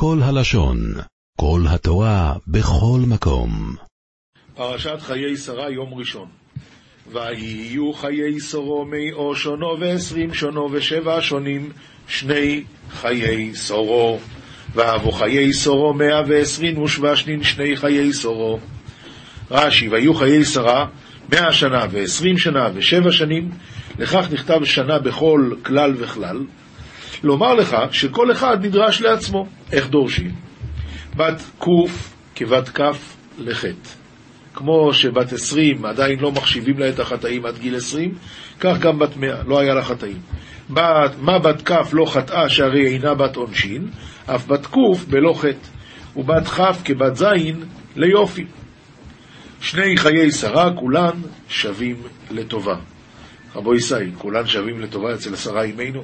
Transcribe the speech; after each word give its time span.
כל 0.00 0.18
הלשון, 0.22 0.78
כל 1.40 1.60
התורה, 1.68 2.34
בכל 2.46 3.00
מקום. 3.06 3.76
פרשת 4.54 5.00
חיי 5.00 5.36
שרה, 5.36 5.70
יום 5.70 5.94
ראשון. 5.94 6.28
ויהיו 7.12 7.92
חיי 7.92 8.40
שרו 8.40 8.84
מאו 8.84 9.36
שונו 9.36 9.76
ועשרים 9.80 10.34
שונו 10.34 10.68
ושבע 10.72 11.18
שונים, 11.20 11.72
שני 12.08 12.64
חיי 12.90 13.54
שרו. 13.54 14.18
ואבו 14.74 15.12
חיי 15.12 15.52
שרו 15.52 15.94
מאה 15.94 16.22
ועשרים 16.26 16.82
ושבע 16.82 17.16
שנין, 17.16 17.42
שני 17.42 17.76
חיי 17.76 18.12
שרו. 18.12 18.58
רש"י, 19.50 19.88
ויהיו 19.88 20.14
חיי 20.14 20.44
שרה 20.44 20.86
מאה 21.32 21.52
שנה 21.52 21.86
ועשרים 21.90 22.38
שנה 22.38 22.68
ושבע 22.74 23.12
שנים, 23.12 23.50
לכך 23.98 24.28
נכתב 24.32 24.64
שנה 24.64 24.98
בכל 24.98 25.50
כלל 25.62 25.94
וכלל. 25.96 26.38
לומר 27.22 27.54
לך 27.54 27.76
שכל 27.92 28.32
אחד 28.32 28.64
נדרש 28.66 29.02
לעצמו. 29.02 29.46
איך 29.72 29.88
דורשים? 29.88 30.30
בת 31.16 31.42
ק' 31.60 31.66
כבת 32.34 32.68
כ' 32.68 32.80
לחטא. 33.38 33.88
כמו 34.54 34.92
שבת 34.92 35.32
עשרים 35.32 35.84
עדיין 35.84 36.18
לא 36.20 36.32
מחשיבים 36.32 36.78
לה 36.78 36.88
את 36.88 36.98
החטאים 36.98 37.46
עד 37.46 37.58
גיל 37.58 37.76
עשרים, 37.76 38.14
כך 38.60 38.78
גם 38.78 38.98
בת 38.98 39.16
מאה, 39.16 39.42
לא 39.46 39.58
היה 39.60 39.74
לה 39.74 39.84
חטאים. 39.84 40.20
בת, 40.70 41.12
מה 41.20 41.38
בת 41.38 41.62
כ' 41.68 41.92
לא 41.92 42.04
חטאה 42.04 42.48
שהרי 42.48 42.86
אינה 42.86 43.14
בת 43.14 43.36
עונשין, 43.36 43.88
אף 44.26 44.46
בת 44.46 44.66
ק' 44.66 44.76
בלא 45.08 45.32
חטא, 45.32 45.68
ובת 46.16 46.46
כ' 46.46 46.60
כבת 46.84 47.16
ז' 47.16 47.24
ליופי. 47.96 48.44
שני 49.60 49.96
חיי 49.96 50.30
שרה 50.30 50.70
כולן 50.74 51.20
שווים 51.48 51.96
לטובה. 52.30 52.76
רבו 53.54 53.74
ישי, 53.74 53.94
כולן 54.18 54.46
שווים 54.46 54.80
לטובה 54.80 55.14
אצל 55.14 55.36
שרה 55.36 55.62
אימנו? 55.62 56.02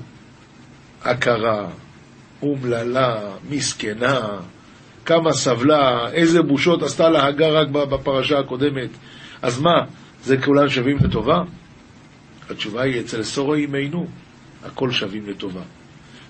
עקרה, 1.04 1.66
אומללה, 2.42 3.20
מסכנה, 3.50 4.20
כמה 5.04 5.32
סבלה, 5.32 6.10
איזה 6.12 6.42
בושות 6.42 6.82
עשתה 6.82 7.10
לה 7.10 7.26
הגר 7.26 7.56
רק 7.56 7.68
בפרשה 7.68 8.38
הקודמת. 8.38 8.88
אז 9.42 9.60
מה, 9.60 9.84
זה 10.22 10.36
כולן 10.36 10.68
שווים 10.68 10.96
לטובה? 11.04 11.42
התשובה 12.50 12.82
היא, 12.82 13.00
אצל 13.00 13.22
סורו 13.22 13.54
אימנו, 13.54 14.06
הכל 14.64 14.90
שווים 14.90 15.26
לטובה. 15.26 15.62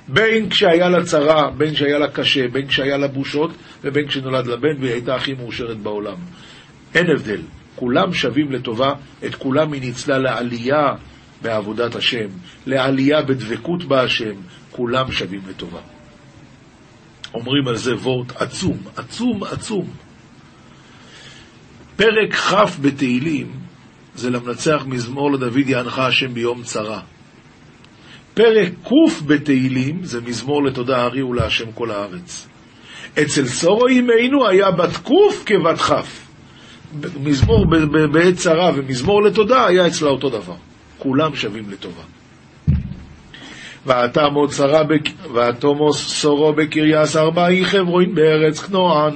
בין 0.08 0.50
כשהיה 0.50 0.88
לה 0.88 1.04
צרה, 1.04 1.50
בין 1.50 1.74
כשהיה 1.74 1.98
לה 1.98 2.08
קשה, 2.08 2.48
בין 2.48 2.66
כשהיה 2.66 2.96
לה 2.96 3.08
בושות, 3.08 3.50
ובין 3.84 4.08
כשנולד 4.08 4.46
לה 4.46 4.56
בן 4.56 4.80
והיא 4.80 4.92
הייתה 4.92 5.14
הכי 5.14 5.34
מאושרת 5.34 5.78
בעולם. 5.78 6.16
אין 6.94 7.10
הבדל, 7.10 7.40
כולם 7.76 8.12
שווים 8.12 8.52
לטובה, 8.52 8.92
את 9.26 9.34
כולם 9.34 9.72
היא 9.72 9.80
ניצלה 9.80 10.18
לעלייה 10.18 10.94
בעבודת 11.44 11.94
השם, 11.94 12.28
לעלייה 12.66 13.22
בדבקות 13.22 13.84
בהשם, 13.84 14.34
כולם 14.70 15.12
שווים 15.12 15.40
לטובה. 15.48 15.80
אומרים 17.34 17.68
על 17.68 17.76
זה 17.76 17.94
וורט 17.94 18.32
עצום, 18.36 18.78
עצום, 18.96 19.42
עצום. 19.44 19.90
פרק 21.96 22.34
כ' 22.34 22.78
בתהילים 22.80 23.52
זה 24.14 24.30
למנצח 24.30 24.84
מזמור 24.86 25.32
לדוד 25.32 25.68
יענך 25.68 25.98
השם 25.98 26.34
ביום 26.34 26.62
צרה. 26.62 27.00
פרק 28.34 28.72
ק' 28.84 29.22
בתהילים 29.26 30.04
זה 30.04 30.20
מזמור 30.20 30.64
לתודה 30.64 31.02
הריעו 31.02 31.32
להשם 31.32 31.72
כל 31.72 31.90
הארץ. 31.90 32.48
אצל 33.22 33.46
סורו 33.46 33.86
אימנו 33.86 34.48
היה 34.48 34.70
בת 34.70 34.96
ק' 34.96 35.46
כבת 35.46 35.78
כ'. 35.80 35.92
מזמור 37.20 37.66
בעת 38.12 38.34
צרה 38.34 38.70
ומזמור 38.74 39.22
לתודה 39.22 39.66
היה 39.66 39.86
אצלה 39.86 40.08
אותו 40.08 40.28
דבר. 40.28 40.56
כולם 41.04 41.34
שווים 41.34 41.70
לטובה. 41.70 42.02
ועתומוס 45.34 46.08
סורו 46.08 46.52
בקריאס 46.52 47.16
ארבעי 47.16 47.64
חברוין 47.64 48.14
בארץ 48.14 48.60
כנוען, 48.60 49.14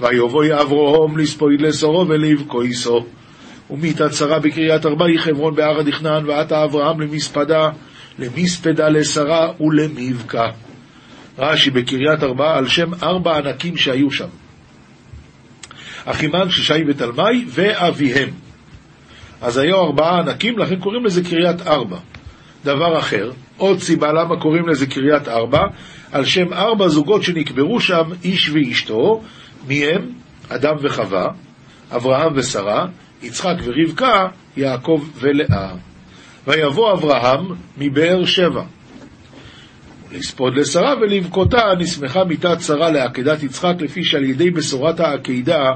ויבואי 0.00 0.60
אברהם 0.60 1.18
לספויד 1.18 1.60
לסורו 1.60 2.08
ולבכויסו. 2.08 3.06
ומיתת 3.70 4.12
שרה 4.12 4.38
בקריית 4.38 4.86
ארבעי 4.86 5.18
חברון 5.18 5.54
בהר 5.54 5.80
הדכנן, 5.80 6.28
ועתה 6.28 6.64
אברהם 6.64 7.00
למספדה, 7.00 7.68
למספדה 8.18 8.88
לשרה 8.88 9.52
ולמבכה. 9.60 10.46
רש"י 11.38 11.70
בקריית 11.70 12.22
ארבעה 12.22 12.58
על 12.58 12.68
שם 12.68 12.94
ארבע 13.02 13.36
ענקים 13.36 13.76
שהיו 13.76 14.10
שם. 14.10 14.28
אחימן, 16.04 16.50
ששי 16.50 16.84
ותלמי 16.88 17.44
ואביהם. 17.48 18.43
אז 19.44 19.58
היו 19.58 19.76
ארבעה 19.80 20.18
ענקים, 20.18 20.58
לכן 20.58 20.76
קוראים 20.76 21.04
לזה 21.04 21.24
קריית 21.24 21.66
ארבע. 21.66 21.98
דבר 22.64 22.98
אחר, 22.98 23.30
עוד 23.56 23.78
סיבה 23.78 24.12
למה 24.12 24.40
קוראים 24.40 24.68
לזה 24.68 24.86
קריית 24.86 25.28
ארבע, 25.28 25.60
על 26.12 26.24
שם 26.24 26.52
ארבע 26.52 26.88
זוגות 26.88 27.22
שנקברו 27.22 27.80
שם, 27.80 28.02
איש 28.24 28.50
ואשתו, 28.50 29.22
מי 29.68 29.84
הם? 29.84 30.12
אדם 30.48 30.74
וחווה, 30.82 31.26
אברהם 31.96 32.32
ושרה, 32.36 32.86
יצחק 33.22 33.54
ורבקה, 33.64 34.28
יעקב 34.56 35.08
ולאה. 35.16 35.74
ויבוא 36.46 36.92
אברהם 36.92 37.46
מבאר 37.78 38.24
שבע. 38.24 38.62
לספוד 40.12 40.56
לשרה 40.56 40.94
ולבכותה 41.00 41.62
נסמכה 41.78 42.24
מיתת 42.24 42.60
שרה 42.60 42.90
לעקדת 42.90 43.42
יצחק, 43.42 43.74
לפי 43.80 44.04
שעל 44.04 44.24
ידי 44.24 44.50
בשורת 44.50 45.00
העקידה 45.00 45.70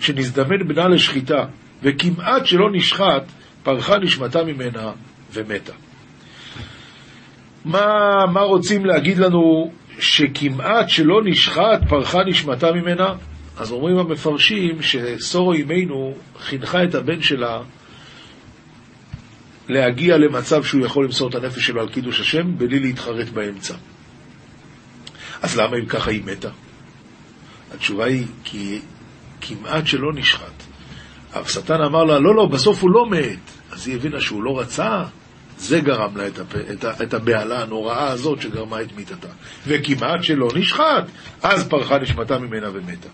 שנזדמן 0.00 0.68
בנה 0.68 0.88
לשחיטה, 0.88 1.44
וכמעט 1.82 2.46
שלא 2.46 2.70
נשחט, 2.72 3.22
פרחה 3.62 3.98
נשמתה 3.98 4.44
ממנה 4.44 4.92
ומתה. 5.32 5.72
מה, 7.64 8.26
מה 8.32 8.40
רוצים 8.40 8.86
להגיד 8.86 9.18
לנו 9.18 9.72
שכמעט 9.98 10.88
שלא 10.88 11.20
נשחט, 11.24 11.80
פרחה 11.88 12.18
נשמתה 12.24 12.72
ממנה? 12.72 13.14
אז 13.56 13.72
אומרים 13.72 13.98
המפרשים 13.98 14.82
שסורו 14.82 15.52
אימנו 15.52 16.14
חינכה 16.38 16.84
את 16.84 16.94
הבן 16.94 17.22
שלה 17.22 17.60
להגיע 19.68 20.18
למצב 20.18 20.64
שהוא 20.64 20.86
יכול 20.86 21.04
למסור 21.04 21.28
את 21.28 21.34
הנפש 21.34 21.66
שלו 21.66 21.80
על 21.80 21.88
קידוש 21.88 22.20
השם 22.20 22.58
בלי 22.58 22.80
להתחרט 22.80 23.28
באמצע. 23.28 23.74
אז 25.42 25.56
למה 25.56 25.76
אם 25.76 25.86
ככה 25.86 26.10
היא 26.10 26.24
מתה? 26.24 26.50
התשובה 27.74 28.04
היא 28.04 28.26
כי 28.44 28.80
כמעט 29.40 29.86
שלא 29.86 30.12
נשחט. 30.14 30.67
השטן 31.34 31.80
אמר 31.82 32.04
לה, 32.04 32.18
לא, 32.18 32.34
לא, 32.34 32.46
בסוף 32.46 32.82
הוא 32.82 32.90
לא 32.90 33.06
מת. 33.10 33.38
אז 33.72 33.86
היא 33.86 33.96
הבינה 33.96 34.20
שהוא 34.20 34.42
לא 34.42 34.60
רצה, 34.60 35.02
זה 35.58 35.80
גרם 35.80 36.16
לה 36.16 36.26
את, 36.26 36.38
הפ... 36.38 36.56
את, 36.72 36.84
ה... 36.84 36.92
את 37.02 37.14
הבהלה 37.14 37.62
הנוראה 37.62 38.08
הזאת 38.08 38.40
שגרמה 38.42 38.80
את 38.80 38.96
מיתתה. 38.96 39.28
וכמעט 39.66 40.22
שלא 40.22 40.48
נשחט, 40.54 41.04
אז 41.42 41.68
פרחה 41.68 41.98
נשמתה 41.98 42.38
ממנה 42.38 42.68
ומתה. 42.72 43.08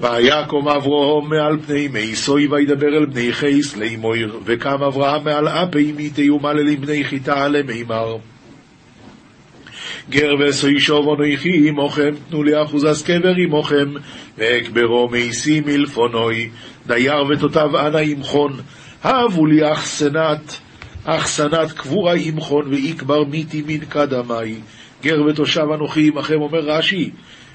ויקום 0.00 0.68
אברהם 0.68 1.30
מעל 1.30 1.58
פני 1.66 1.88
מייסוי 1.88 2.46
וידבר 2.46 2.86
אל 2.86 3.06
בני 3.06 3.32
חייס 3.32 3.76
לאמויר, 3.76 4.40
וקם 4.44 4.82
אברהם 4.82 5.24
מעל 5.24 5.48
אפי 5.48 5.92
מיתי 5.92 6.30
ומללים 6.30 6.80
בני 6.80 7.04
חיטה 7.04 7.48
למימר. 7.48 8.16
גר 10.10 10.34
וסוי 10.40 10.80
שוב 10.80 11.08
אנוכי 11.08 11.68
עמוכם, 11.68 12.10
תנו 12.30 12.42
לי 12.42 12.62
אחוזס 12.62 13.02
קבר 13.02 13.34
עמוכם, 13.44 13.88
ואקברו 14.38 15.08
מייסי 15.08 15.60
מלפונוי, 15.60 16.50
דייר 16.86 17.24
ותותיו 17.24 17.86
אנא 17.86 17.98
עמכון, 17.98 18.60
הבו 19.02 19.46
לי 19.46 19.72
אחסנת, 19.72 20.58
אחסנת 21.04 21.72
קבורה 21.72 22.14
עמכון, 22.14 22.68
ויקבר 22.68 23.24
מיתי 23.24 23.62
מן 23.66 23.84
קדמי, 23.84 24.54
גר 25.02 25.22
ותושב 25.22 25.66
אנוכי 25.74 26.08
עמכם, 26.08 26.40
אומר 26.40 26.60
רש"י, 26.60 27.10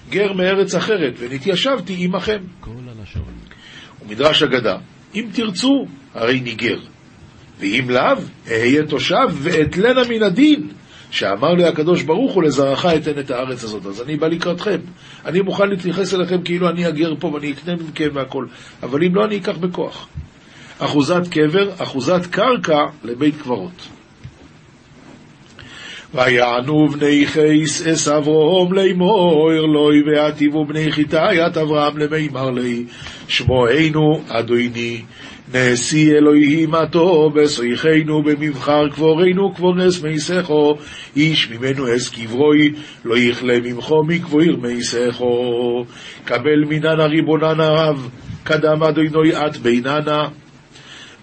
גר 0.10 0.34
מארץ 0.34 0.76
אחרת, 0.76 1.14
ונתיישבתי 1.20 1.96
עמכם. 2.00 2.40
ומדרש 4.02 4.44
אגדה, 4.44 4.78
אם 5.16 5.26
תרצו, 5.34 5.86
הרי 6.14 6.40
ניגר, 6.40 6.80
ואם 7.60 7.90
לאו, 7.90 8.18
אהיה 8.52 8.86
תושב 8.86 9.28
ואתלנה 9.32 10.02
מן 10.10 10.24
הדין. 10.24 10.68
שאמר 11.12 11.54
לי 11.54 11.66
הקדוש 11.66 12.04
ברוך 12.04 12.34
הוא 12.34 12.44
לזרעך 12.44 12.86
אתן 12.86 13.20
את 13.20 13.32
הארץ 13.32 13.64
הזאת. 13.64 13.86
אז 13.86 14.02
אני 14.02 14.18
בא 14.18 14.28
לקראתכם. 14.28 14.78
אני 15.26 15.42
מוכן 15.42 15.70
להתייחס 15.70 16.14
אליכם 16.14 16.42
כאילו 16.42 16.70
אני 16.70 16.88
אגר 16.88 17.14
פה 17.20 17.28
ואני 17.28 17.52
אקנה 17.52 17.76
מכם 17.76 18.10
והכל. 18.14 18.46
אבל 18.84 19.04
אם 19.04 19.16
לא, 19.16 19.26
אני 19.26 19.38
אקח 19.38 19.58
בכוח. 19.58 20.08
אחוזת 20.80 21.28
קבר, 21.32 21.70
אחוזת 21.78 22.26
קרקע 22.26 22.86
לבית 23.04 23.42
קברות. 23.42 23.97
ויענו 26.14 26.88
בני 26.88 27.26
חייס 27.26 27.88
אס 27.88 28.08
אברהם 28.08 28.74
לאמור 28.74 29.52
לוי 29.52 30.02
ועטיבו 30.06 30.66
בני 30.66 30.92
חיטאיית 30.92 31.58
אברהם 31.58 31.98
למימר 31.98 32.50
לי. 32.50 32.86
שמוענו 33.28 34.22
אדוני 34.30 35.02
נשיא 35.54 36.18
אלוהים 36.18 36.76
עתו 36.76 37.30
בסויכנו 37.30 38.24
במבחר 38.24 38.90
קבורנו 38.90 39.54
קבורנס 39.54 40.04
מייסכו 40.04 40.78
איש 41.16 41.50
ממנו 41.50 41.96
אס 41.96 42.10
קברוי 42.10 42.74
לא 43.06 43.18
יכלה 43.18 43.60
ממכו 43.64 44.04
מקבויר 44.04 44.58
מייסכו 44.62 45.86
קבל 46.26 46.64
מננה 46.70 47.06
ריבוננה 47.06 47.70
רב 47.70 48.10
קדם 48.44 48.84
אדוני 48.84 49.32
את 49.46 49.58
ביננה 49.58 50.28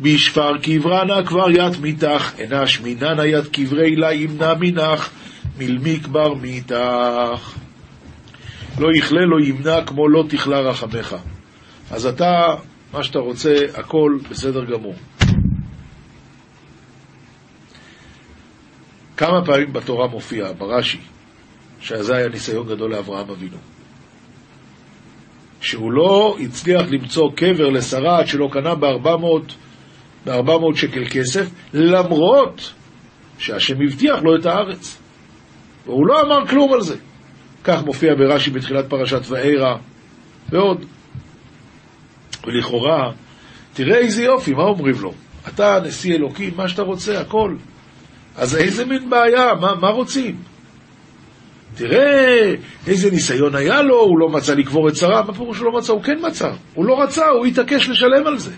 בשפר 0.01 0.59
קברנה 0.59 1.27
כבר 1.27 1.51
ית 1.51 1.81
מתך, 1.83 2.33
אנש 2.45 2.81
מננה 2.81 3.27
ית 3.27 3.47
קברי 3.53 3.97
לה 3.97 4.13
ימנע 4.13 4.55
מנך, 4.61 5.11
מלמי 5.59 6.01
כבר 6.01 6.35
מאיתך. 6.35 7.55
לא 8.79 8.89
יכלה, 8.99 9.21
לא 9.27 9.41
ימנע, 9.41 9.85
כמו 9.87 10.09
לא 10.09 10.25
תכלה 10.29 10.61
רחמך. 10.61 11.17
אז 11.91 12.07
אתה, 12.07 12.55
מה 12.93 13.03
שאתה 13.03 13.19
רוצה, 13.19 13.57
הכל 13.75 14.19
בסדר 14.31 14.65
גמור. 14.65 14.95
כמה 19.17 19.45
פעמים 19.45 19.73
בתורה 19.73 20.07
מופיע, 20.07 20.53
ברש"י, 20.59 20.99
שזה 21.81 22.17
היה 22.17 22.29
ניסיון 22.29 22.67
גדול 22.69 22.91
לאברהם 22.91 23.31
אבינו. 23.31 23.57
שהוא 25.61 25.93
לא 25.93 26.37
הצליח 26.41 26.83
למצוא 26.91 27.31
קבר 27.37 27.69
לשרה 27.69 28.19
עד 28.19 28.27
שלא 28.27 28.49
קנה 28.53 28.75
ב-400 28.75 29.55
שקל 30.75 31.05
כסף, 31.11 31.51
למרות 31.75 32.73
שהשם 33.39 33.83
הבטיח 33.83 34.23
לו 34.23 34.37
את 34.37 34.47
הארץ. 34.47 34.99
והוא 35.87 36.07
לא 36.07 36.21
אמר 36.21 36.47
כלום 36.47 36.73
על 36.73 36.81
זה. 36.81 36.97
כך 37.65 37.85
מופיע 37.85 38.15
ברש"י 38.15 38.51
בתחילת 38.51 38.85
פרשת 38.89 39.21
וארא, 39.29 39.77
ועוד. 40.49 40.85
ולכאורה, 42.47 43.13
תראה 43.75 43.99
איזה 43.99 44.23
יופי, 44.23 44.53
מה 44.53 44.63
אומרים 44.63 44.95
לו? 45.01 45.13
אתה 45.49 45.81
נשיא 45.85 46.15
אלוקים, 46.15 46.53
מה 46.57 46.69
שאתה 46.69 46.83
רוצה, 46.83 47.21
הכל. 47.21 47.57
אז 48.37 48.57
איזה 48.57 48.85
מין 48.85 49.11
בעיה, 49.11 49.55
מה, 49.61 49.75
מה 49.75 49.89
רוצים? 49.89 50.37
תראה 51.75 52.55
איזה 52.87 53.11
ניסיון 53.11 53.55
היה 53.55 53.83
לו, 53.83 54.01
הוא 54.01 54.19
לא 54.19 54.29
מצא 54.29 54.55
לקבור 54.55 54.89
את 54.89 54.97
שרה, 54.97 55.23
מה 55.23 55.35
פירוש 55.35 55.57
שהוא 55.57 55.73
לא 55.73 55.79
מצא? 55.79 55.93
הוא 55.93 56.03
כן 56.03 56.19
מצא. 56.27 56.51
הוא 56.75 56.85
לא 56.85 57.03
רצה, 57.03 57.29
הוא 57.29 57.47
התעקש 57.47 57.89
לשלם 57.89 58.27
על 58.27 58.39
זה. 58.39 58.53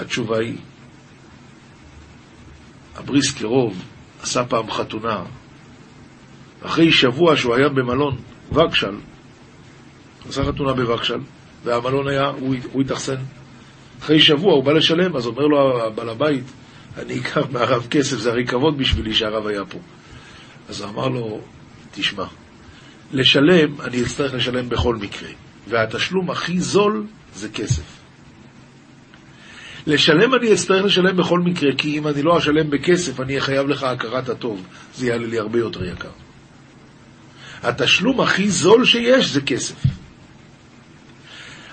התשובה 0.00 0.38
היא, 0.38 0.56
הבריס 2.96 3.32
קרוב 3.32 3.82
עשה 4.22 4.44
פעם 4.44 4.70
חתונה, 4.70 5.22
אחרי 6.62 6.92
שבוע 6.92 7.36
שהוא 7.36 7.54
היה 7.54 7.68
במלון 7.68 8.16
וגשל, 8.52 8.96
עשה 10.28 10.44
חתונה 10.44 10.72
בווגשל, 10.72 11.20
והמלון 11.64 12.08
היה, 12.08 12.26
הוא, 12.26 12.56
הוא 12.72 12.82
התאכסן. 12.82 13.16
אחרי 14.00 14.20
שבוע 14.20 14.52
הוא 14.52 14.64
בא 14.64 14.72
לשלם, 14.72 15.16
אז 15.16 15.26
אומר 15.26 15.46
לו 15.46 15.86
הבעל 15.86 16.08
הבית, 16.08 16.44
אני 16.98 17.18
אקח 17.18 17.46
מהרב 17.50 17.86
כסף, 17.90 18.16
זה 18.16 18.30
הרי 18.30 18.46
כבוד 18.46 18.78
בשבילי 18.78 19.14
שהרב 19.14 19.46
היה 19.46 19.64
פה. 19.64 19.78
אז 20.68 20.80
הוא 20.80 20.90
אמר 20.90 21.08
לו, 21.08 21.40
תשמע, 21.90 22.24
לשלם, 23.12 23.80
אני 23.80 24.02
אצטרך 24.02 24.34
לשלם 24.34 24.68
בכל 24.68 24.96
מקרה, 24.96 25.28
והתשלום 25.68 26.30
הכי 26.30 26.60
זול 26.60 27.06
זה 27.34 27.48
כסף. 27.48 27.99
לשלם 29.86 30.34
אני 30.34 30.52
אצטרך 30.52 30.84
לשלם 30.84 31.16
בכל 31.16 31.38
מקרה, 31.38 31.70
כי 31.78 31.98
אם 31.98 32.08
אני 32.08 32.22
לא 32.22 32.38
אשלם 32.38 32.70
בכסף, 32.70 33.20
אני 33.20 33.32
אהיה 33.32 33.40
חייב 33.40 33.68
לך 33.68 33.82
הכרת 33.82 34.28
הטוב. 34.28 34.62
זה 34.94 35.06
יעלה 35.06 35.26
לי 35.26 35.38
הרבה 35.38 35.58
יותר 35.58 35.84
יקר. 35.84 36.08
התשלום 37.62 38.20
הכי 38.20 38.50
זול 38.50 38.84
שיש 38.84 39.26
זה 39.26 39.40
כסף. 39.40 39.76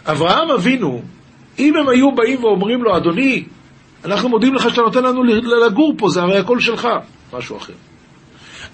אברהם 0.05 0.51
אבינו, 0.51 1.01
אם 1.59 1.75
הם 1.77 1.89
היו 1.89 2.11
באים 2.15 2.43
ואומרים 2.43 2.83
לו, 2.83 2.97
אדוני, 2.97 3.45
אנחנו 4.05 4.29
מודים 4.29 4.55
לך 4.55 4.69
שאתה 4.69 4.81
נותן 4.81 5.03
לנו 5.03 5.23
לגור 5.65 5.93
פה, 5.97 6.09
זה 6.09 6.21
הרי 6.21 6.37
הכל 6.37 6.59
שלך, 6.59 6.87
משהו 7.33 7.57
אחר. 7.57 7.73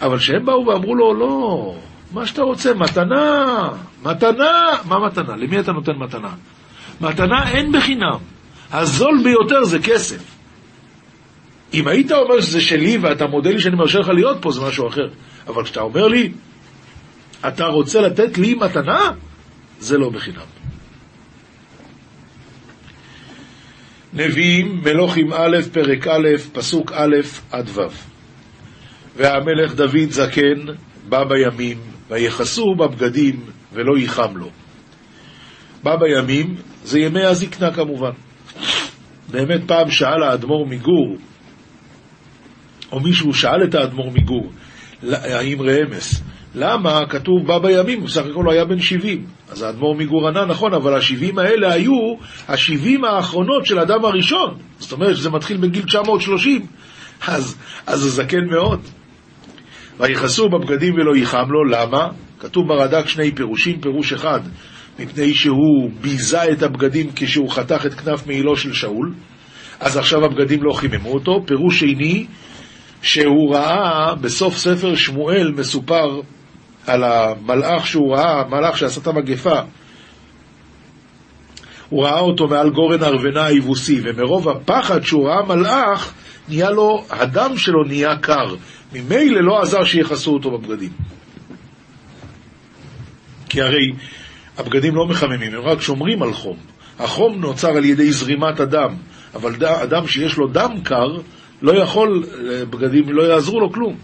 אבל 0.01 0.17
כשהם 0.17 0.45
באו 0.45 0.65
ואמרו 0.67 0.95
לו, 0.95 1.13
לא, 1.13 1.75
מה 2.11 2.25
שאתה 2.25 2.41
רוצה, 2.41 2.73
מתנה, 2.73 3.69
מתנה, 4.03 4.51
מה 4.85 4.99
מתנה? 4.99 5.35
למי 5.35 5.59
אתה 5.59 5.71
נותן 5.71 5.91
מתנה? 5.97 6.29
מתנה 7.01 7.49
אין 7.51 7.71
בחינם, 7.71 8.19
הזול 8.73 9.21
ביותר 9.23 9.63
זה 9.63 9.79
כסף. 9.79 10.23
אם 11.73 11.87
היית 11.87 12.11
אומר 12.11 12.41
שזה 12.41 12.61
שלי 12.61 12.97
ואתה 12.97 13.27
מודה 13.27 13.51
לי 13.51 13.59
שאני 13.59 13.75
מרשה 13.75 13.99
לך 13.99 14.09
להיות 14.09 14.37
פה, 14.41 14.51
זה 14.51 14.61
משהו 14.61 14.87
אחר. 14.87 15.07
אבל 15.47 15.63
כשאתה 15.63 15.81
אומר 15.81 16.07
לי, 16.07 16.31
אתה 17.47 17.65
רוצה 17.65 18.01
לתת 18.01 18.37
לי 18.37 18.53
מתנה? 18.53 19.11
זה 19.79 19.97
לא 19.97 20.09
בחינם. 20.09 20.45
נביאים, 24.13 24.81
מלוכים 24.83 25.33
א', 25.33 25.57
פרק 25.71 26.07
א', 26.07 26.27
פסוק 26.53 26.91
א' 26.91 27.15
עד 27.51 27.69
ו'. 27.73 27.81
והמלך 29.15 29.75
דוד 29.75 30.09
זקן 30.09 30.65
בא 31.09 31.23
בימים, 31.23 31.77
ויכסו 32.09 32.75
בבגדים 32.75 33.45
ולא 33.73 33.97
ייחם 33.97 34.37
לו. 34.37 34.49
בא 35.83 35.95
בימים, 35.95 36.55
זה 36.83 36.99
ימי 36.99 37.23
הזקנה 37.23 37.73
כמובן. 37.73 38.11
באמת 39.31 39.61
פעם 39.67 39.91
שאל 39.91 40.23
האדמו"ר 40.23 40.67
מגור, 40.67 41.17
או 42.91 42.99
מישהו 42.99 43.33
שאל 43.33 43.63
את 43.63 43.75
האדמו"ר 43.75 44.11
מגור, 44.11 44.51
האם 45.11 45.57
רמס, 45.61 46.23
למה 46.55 46.99
כתוב 47.09 47.47
בא 47.47 47.59
בימים, 47.59 48.03
בסך 48.03 48.25
הכל 48.31 48.43
הוא 48.43 48.51
היה 48.51 48.65
בן 48.65 48.79
70. 48.79 49.25
אז 49.49 49.61
האדמו"ר 49.61 49.95
מגור 49.95 50.27
ענה, 50.27 50.45
נכון, 50.45 50.73
אבל 50.73 50.93
ה-70 50.93 51.41
האלה 51.41 51.73
היו 51.73 52.15
ה-70 52.47 53.07
האחרונות 53.07 53.65
של 53.65 53.79
אדם 53.79 54.05
הראשון. 54.05 54.57
זאת 54.79 54.91
אומרת 54.91 55.15
שזה 55.17 55.29
מתחיל 55.29 55.57
בגיל 55.57 55.83
930, 55.85 56.65
אז, 57.27 57.57
אז 57.87 57.99
זה 57.99 58.09
זקן 58.09 58.45
מאוד. 58.51 58.79
ויכסו 59.99 60.49
בבגדים 60.49 60.93
ולא 60.93 61.15
ייחם 61.15 61.45
לו, 61.49 61.63
למה? 61.63 62.07
כתוב 62.39 62.67
ברד"ק 62.67 63.07
שני 63.07 63.31
פירושים, 63.31 63.81
פירוש 63.81 64.13
אחד, 64.13 64.39
מפני 64.99 65.33
שהוא 65.33 65.91
ביזה 66.01 66.51
את 66.51 66.63
הבגדים 66.63 67.09
כשהוא 67.15 67.49
חתך 67.49 67.85
את 67.85 67.93
כנף 67.93 68.27
מעילו 68.27 68.55
של 68.55 68.73
שאול, 68.73 69.13
אז 69.79 69.97
עכשיו 69.97 70.25
הבגדים 70.25 70.63
לא 70.63 70.73
חיממו 70.73 71.13
אותו. 71.13 71.43
פירוש 71.45 71.79
שני, 71.79 72.25
שהוא 73.01 73.55
ראה 73.55 74.15
בסוף 74.15 74.57
ספר 74.57 74.95
שמואל 74.95 75.51
מסופר 75.57 76.21
על 76.87 77.03
המלאך 77.03 77.87
שהוא 77.87 78.15
ראה, 78.15 78.47
מלאך 78.49 78.77
שעשה 78.77 79.01
את 79.01 79.07
המגפה. 79.07 79.59
הוא 81.89 82.03
ראה 82.03 82.19
אותו 82.19 82.47
מעל 82.47 82.69
גורן 82.69 83.03
ארוונה 83.03 83.45
היבוסי, 83.45 84.01
ומרוב 84.03 84.49
הפחד 84.49 85.03
שהוא 85.03 85.27
ראה 85.27 85.45
מלאך, 85.55 86.13
נהיה 86.49 86.69
לו, 86.69 87.05
הדם 87.09 87.57
שלו 87.57 87.83
נהיה 87.83 88.17
קר. 88.17 88.55
ממילא 88.93 89.41
לא 89.41 89.61
עזר 89.61 89.83
שיכסו 89.83 90.33
אותו 90.33 90.51
בבגדים. 90.51 90.91
כי 93.49 93.61
הרי 93.61 93.91
הבגדים 94.57 94.95
לא 94.95 95.05
מחממים, 95.05 95.53
הם 95.53 95.61
רק 95.61 95.81
שומרים 95.81 96.23
על 96.23 96.33
חום. 96.33 96.57
החום 96.99 97.41
נוצר 97.41 97.77
על 97.77 97.85
ידי 97.85 98.11
זרימת 98.11 98.59
הדם, 98.59 98.95
אבל 99.35 99.65
אדם 99.65 100.07
שיש 100.07 100.37
לו 100.37 100.47
דם 100.47 100.71
קר, 100.83 101.07
לא 101.61 101.71
יכול, 101.71 102.23
בגדים 102.69 103.03
לא 103.09 103.23
יעזרו 103.23 103.59
לו 103.59 103.71
כלום. 103.71 103.95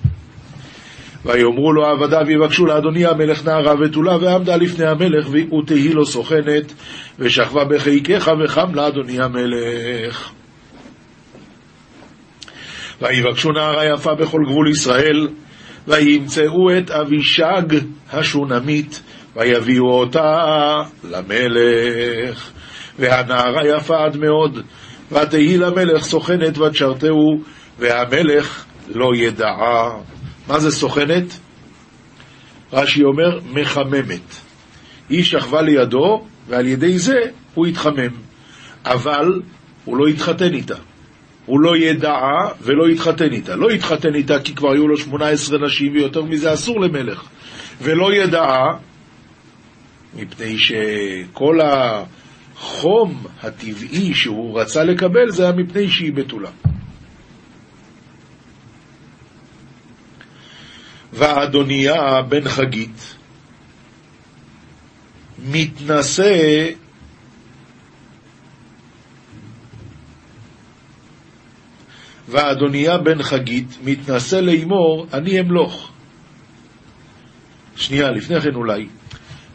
ויאמרו 1.25 1.73
לו 1.73 1.85
עבדיו 1.85 2.21
ויבקשו 2.27 2.65
לאדוני 2.65 3.05
המלך 3.05 3.45
נערה 3.45 3.73
ותולה 3.81 4.17
ועמדה 4.21 4.55
לפני 4.55 4.85
המלך 4.85 5.29
ותהי 5.29 5.93
לו 5.93 6.05
סוכנת 6.05 6.73
ושכבה 7.19 7.65
בחיקך 7.65 8.31
וחם 8.43 8.75
לאדוני 8.75 9.19
המלך. 9.21 10.31
ויבקשו 13.01 13.51
נערה 13.51 13.85
יפה 13.93 14.15
בכל 14.15 14.41
גבול 14.45 14.69
ישראל 14.69 15.27
וימצאו 15.87 16.77
את 16.77 16.91
אבישג 16.91 17.61
השונמית 18.11 19.01
ויביאו 19.35 19.91
אותה 19.91 20.37
למלך 21.03 22.51
והנערה 22.99 23.67
יפה 23.67 23.95
עד 24.05 24.17
מאוד 24.17 24.59
ותהי 25.11 25.57
למלך 25.57 26.03
סוכנת 26.03 26.57
ותשרתהו 26.57 27.41
והמלך 27.79 28.65
לא 28.87 29.15
ידעה 29.15 29.89
מה 30.49 30.59
זה 30.59 30.71
סוכנת? 30.71 31.39
רש"י 32.73 33.03
אומר, 33.03 33.39
מחממת. 33.51 34.35
היא 35.09 35.23
שכבה 35.23 35.61
לידו, 35.61 36.25
ועל 36.47 36.67
ידי 36.67 36.97
זה 36.97 37.19
הוא 37.53 37.67
התחמם. 37.67 38.11
אבל 38.85 39.41
הוא 39.85 39.97
לא 39.97 40.07
התחתן 40.07 40.53
איתה. 40.53 40.75
הוא 41.45 41.59
לא 41.59 41.77
ידעה 41.77 42.49
ולא 42.61 42.87
התחתן 42.87 43.31
איתה. 43.31 43.55
לא 43.55 43.69
התחתן 43.69 44.15
איתה 44.15 44.39
כי 44.39 44.55
כבר 44.55 44.71
היו 44.71 44.87
לו 44.87 44.97
18 44.97 45.57
נשים 45.65 45.93
ויותר 45.93 46.21
מזה 46.21 46.53
אסור 46.53 46.81
למלך. 46.81 47.23
ולא 47.81 48.13
ידעה, 48.13 48.77
מפני 50.13 50.57
שכל 50.57 51.59
החום 51.61 53.23
הטבעי 53.41 54.13
שהוא 54.13 54.59
רצה 54.59 54.83
לקבל 54.83 55.29
זה 55.29 55.43
היה 55.43 55.51
מפני 55.51 55.89
שהיא 55.89 56.13
בתולה. 56.13 56.49
ואדוניה 61.13 62.21
בן 62.21 62.49
חגית 62.49 63.15
מתנשא 65.51 66.69
ואדוניה 72.29 72.97
בן 72.97 73.23
חגית 73.23 73.77
מתנשא 73.83 74.35
לאמור, 74.35 75.07
אני 75.13 75.39
אמלוך. 75.39 75.91
שנייה, 77.75 78.11
לפני 78.11 78.41
כן 78.41 78.55
אולי. 78.55 78.87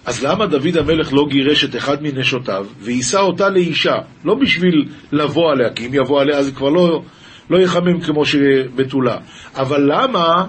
אז 0.04 0.25
למה 0.25 0.46
דוד 0.46 0.76
המלך 0.76 1.12
לא 1.12 1.26
גירש 1.28 1.64
את 1.64 1.76
אחד 1.76 2.02
מנשותיו 2.02 2.66
ויישא 2.80 3.18
אותה 3.18 3.49
לאישה? 3.49 3.96
לא 4.25 4.34
בשביל 4.34 4.88
לבוא 5.12 5.50
עליה, 5.52 5.73
כי 5.75 5.87
אם 5.87 5.94
יבוא 5.94 6.20
עליה 6.20 6.42
זה 6.42 6.52
כבר 6.52 6.68
לא, 6.68 7.02
לא 7.50 7.58
יחמם 7.58 8.00
כמו 8.00 8.25
שבתולה. 8.25 9.18
אבל 9.56 9.92
למה, 9.92 10.46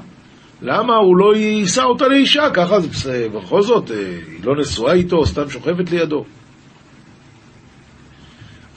למה 0.62 0.96
הוא 0.96 1.18
לא 1.18 1.36
יישא 1.36 1.84
אותה 1.84 2.08
לאישה? 2.08 2.50
ככה 2.54 2.80
זה, 2.80 3.28
בכל 3.34 3.62
זאת, 3.62 3.92
אה, 3.92 3.98
היא 3.98 4.44
לא 4.44 4.56
נשואה 4.56 4.94
איתו, 4.94 5.26
סתם 5.26 5.50
שוכבת 5.50 5.92
לידו. 5.92 6.26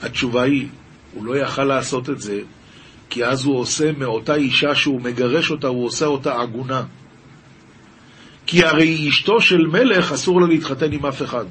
התשובה 0.01 0.43
היא, 0.43 0.67
הוא 1.13 1.25
לא 1.25 1.37
יכל 1.37 1.63
לעשות 1.63 2.09
את 2.09 2.21
זה, 2.21 2.39
כי 3.09 3.25
אז 3.25 3.45
הוא 3.45 3.59
עושה 3.59 3.91
מאותה 3.97 4.35
אישה 4.35 4.75
שהוא 4.75 5.01
מגרש 5.01 5.51
אותה, 5.51 5.67
הוא 5.67 5.85
עושה 5.85 6.05
אותה 6.05 6.41
עגונה. 6.41 6.83
כי 8.49 8.63
הרי 8.63 9.09
אשתו 9.09 9.41
של 9.41 9.57
מלך 9.57 10.11
אסור 10.11 10.41
לה 10.41 10.47
להתחתן 10.47 10.91
עם 10.91 11.05
אף 11.05 11.21
אחד. 11.21 11.45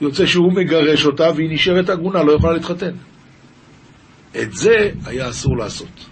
יוצא 0.00 0.26
שהוא 0.26 0.52
מגרש 0.52 1.06
אותה 1.06 1.30
והיא 1.36 1.50
נשארת 1.50 1.88
עגונה, 1.88 2.22
לא 2.22 2.32
יכולה 2.32 2.52
להתחתן. 2.52 2.90
את 4.42 4.52
זה 4.52 4.90
היה 5.06 5.28
אסור 5.28 5.56
לעשות. 5.56 6.06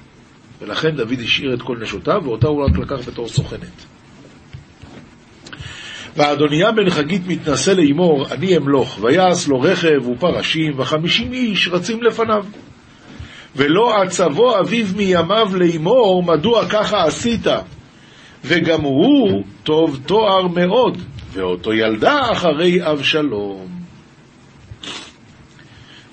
ולכן 0.61 0.97
דוד 0.97 1.21
השאיר 1.25 1.55
את 1.55 1.63
כל 1.63 1.79
נשותיו, 1.83 2.21
ואותה 2.25 2.47
הוא 2.47 2.65
רק 2.65 2.79
לקח 2.79 3.09
בתור 3.09 3.29
סוכנת. 3.29 3.85
ואדוניה 6.17 6.73
בן 6.73 6.91
חגית 6.91 7.23
מתנשא 7.27 7.71
לאמור, 7.71 8.27
אני 8.31 8.57
אמלוך, 8.57 8.99
ויעש 9.03 9.49
לו 9.49 9.61
רכב 9.61 10.09
ופרשים, 10.09 10.73
וחמישים 10.79 11.33
איש 11.33 11.69
רצים 11.69 12.03
לפניו. 12.03 12.45
ולא 13.57 14.03
עצבו 14.03 14.61
אביו 14.61 14.87
מימיו 14.97 15.49
לאמור, 15.55 16.23
מדוע 16.23 16.69
ככה 16.69 17.05
עשית? 17.05 17.47
וגם 18.45 18.81
הוא 18.81 19.45
טוב 19.63 20.01
תואר 20.07 20.47
מאוד, 20.49 20.99
ואותו 21.33 21.73
ילדה 21.73 22.21
אחרי 22.33 22.91
אבשלום. 22.91 23.67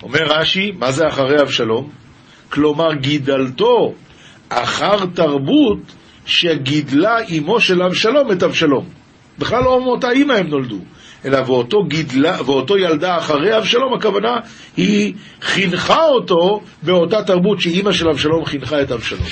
אומר 0.02 0.20
רש"י, 0.22 0.72
מה 0.78 0.92
זה 0.92 1.08
אחרי 1.08 1.42
אבשלום? 1.42 1.90
כלומר, 2.50 2.94
גידלתו 2.94 3.94
אחר 4.48 5.06
תרבות 5.14 5.78
שגידלה 6.26 7.16
אמו 7.38 7.60
של 7.60 7.82
אבשלום 7.82 8.32
את 8.32 8.42
אבשלום. 8.42 8.84
בכלל 9.38 9.64
לא 9.64 9.80
מאותה 9.80 10.10
אימא 10.10 10.32
הם 10.32 10.46
נולדו, 10.46 10.78
אלא 11.24 11.38
ואותו, 11.46 11.84
גידלה, 11.84 12.36
ואותו 12.46 12.78
ילדה 12.78 13.18
אחרי 13.18 13.58
אבשלום, 13.58 13.94
הכוונה 13.94 14.36
היא 14.76 15.14
חינכה 15.40 16.04
אותו 16.04 16.60
באותה 16.82 17.22
תרבות 17.22 17.60
שאימא 17.60 17.92
של 17.92 18.08
אבשלום 18.08 18.44
חינכה 18.44 18.82
את 18.82 18.92
אבשלום. 18.92 19.28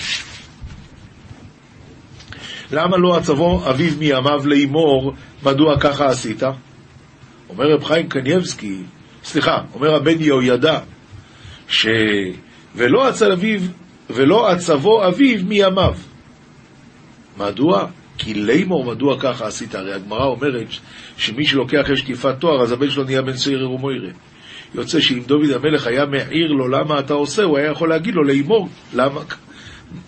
למה 2.73 2.97
לא 2.97 3.17
עצבו 3.17 3.71
אביו 3.71 3.93
מימיו 3.99 4.47
לאמור, 4.47 5.15
מדוע 5.45 5.81
ככה 5.81 6.07
עשית? 6.07 6.43
אומר 7.49 7.71
רב 7.71 7.85
חיים 7.85 8.09
קנייבסקי, 8.09 8.77
סליחה, 9.25 9.59
אומר 9.75 9.95
הבן 9.95 10.21
יהוידע, 10.21 10.79
ש... 11.69 11.87
ולא 12.77 13.09
עצל 13.09 13.33
אביו, 13.33 13.61
ולא 14.11 14.49
עצבו 14.49 15.07
אביו 15.09 15.45
מימיו. 15.45 15.95
מדוע? 17.37 17.87
כי 18.19 18.35
לימור 18.35 18.85
מדוע 18.85 19.21
ככה 19.21 19.47
עשית? 19.47 19.75
הרי 19.75 19.93
הגמרא 19.93 20.27
אומרת 20.27 20.67
שמי 21.17 21.47
שלוקח 21.47 21.87
יש 21.93 22.03
תקיפת 22.03 22.35
תואר, 22.39 22.63
אז 22.63 22.73
הבן 22.73 22.91
שלו 22.91 23.05
נהיה 23.05 23.23
בן 23.23 23.37
שעיר 23.37 23.71
ומוירה. 23.71 24.11
יוצא 24.75 25.01
שאם 25.01 25.23
דוד 25.27 25.51
המלך 25.51 25.87
היה 25.87 26.07
מעיר 26.07 26.53
לו 26.53 26.69
למה 26.69 26.99
אתה 26.99 27.15
עושה, 27.15 27.43
הוא 27.43 27.59
היה 27.59 27.71
יכול 27.71 27.89
להגיד 27.89 28.15
לו 28.15 28.23
לימור, 28.23 28.69
למה, 28.95 29.21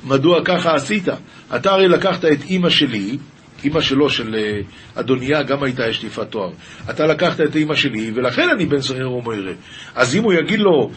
מדוע 0.05 0.45
ככה 0.45 0.75
עשית? 0.75 1.09
אתה 1.57 1.71
הרי 1.71 1.89
לקחת 1.89 2.25
את 2.25 2.43
אימא 2.43 2.71
שלי, 2.71 3.19
אימא 3.65 3.81
שלו, 3.81 4.11
של 4.11 4.35
אה, 4.35 4.61
אדוניה, 4.95 5.43
גם 5.43 5.62
הייתה 5.62 5.89
יש 5.89 5.99
תקיפת 5.99 6.31
תואר. 6.31 6.51
אתה 6.91 7.07
לקחת 7.07 7.41
את 7.41 7.57
אימא 7.57 7.75
שלי, 7.75 8.12
ולכן 8.15 8.49
אני 8.55 8.67
בן 8.67 8.83
שעיר 8.83 9.12
ומוירה. 9.12 9.53
אז 9.95 10.17
אם 10.17 10.23
הוא 10.23 10.33
יגיד 10.33 10.61
לו 10.61 10.91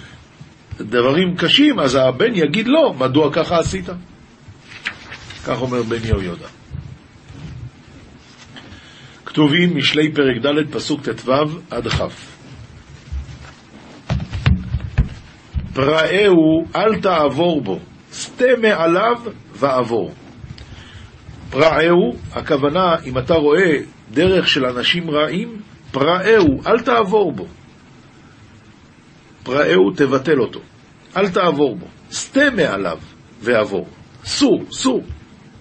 דברים 0.78 1.36
קשים, 1.36 1.80
אז 1.80 1.96
הבן 1.96 2.36
יגיד 2.36 2.68
לו, 2.68 2.94
מדוע 2.94 3.34
ככה 3.34 3.60
עשית? 3.60 3.90
כך 5.46 5.62
אומר 5.62 5.84
בן 5.84 6.06
יהוידע. 6.06 6.48
כתובים 9.26 9.78
משלי 9.78 10.12
פרק 10.12 10.46
ד' 10.46 10.72
פסוק 10.72 11.10
ט"ו 11.10 11.32
עד 11.72 11.88
כ'. 11.88 12.02
פראהו 15.74 16.66
אל 16.76 17.02
תעבור 17.02 17.62
בו, 17.62 17.80
סטה 18.16 18.46
מעליו 18.62 19.22
ועבור. 19.54 20.12
פראהו, 21.50 22.16
הכוונה, 22.34 22.96
אם 23.06 23.18
אתה 23.18 23.34
רואה 23.34 23.78
דרך 24.12 24.48
של 24.48 24.66
אנשים 24.66 25.12
רעים, 25.12 25.62
פראהו, 25.92 26.62
אל 26.68 26.80
תעבור 26.80 27.32
בו. 27.32 27.46
פראהו, 29.44 29.92
תבטל 29.96 30.40
אותו. 30.40 30.60
אל 31.18 31.30
תעבור 31.30 31.76
בו. 31.76 31.86
סטה 32.12 32.50
מעליו 32.56 32.98
ועבור. 33.42 33.88
סור, 34.24 34.64
סור. 34.72 35.04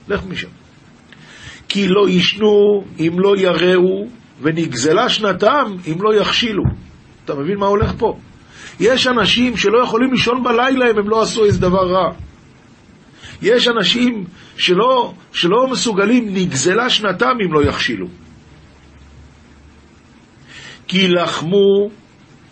לך 0.09 0.27
משם. 0.27 0.49
כי 1.69 1.89
לא 1.89 2.09
ישנו 2.09 2.85
אם 2.99 3.13
לא 3.19 3.37
יראו, 3.37 4.07
ונגזלה 4.41 5.09
שנתם 5.09 5.77
אם 5.87 6.03
לא 6.03 6.15
יכשילו. 6.15 6.63
אתה 7.25 7.35
מבין 7.35 7.59
מה 7.59 7.67
הולך 7.67 7.93
פה? 7.99 8.19
יש 8.81 9.07
אנשים 9.07 9.57
שלא 9.57 9.83
יכולים 9.83 10.13
לישון 10.13 10.43
בלילה 10.45 10.91
אם 10.91 10.99
הם 10.99 11.09
לא 11.09 11.23
עשו 11.23 11.45
איזה 11.45 11.61
דבר 11.61 11.93
רע. 11.93 12.13
יש 13.43 13.69
אנשים 13.69 14.25
שלא, 14.57 15.15
שלא 15.33 15.69
מסוגלים, 15.71 16.35
נגזלה 16.35 16.91
שנתם 16.91 17.37
אם 17.47 17.53
לא 17.53 17.65
יכשילו. 17.65 18.07
כי 20.89 21.09
לחמו 21.09 21.91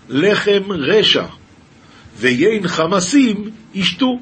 לחם 0.08 0.62
רשע, 0.70 1.24
ויין 2.16 2.68
חמסים 2.68 3.50
ישתו. 3.74 4.20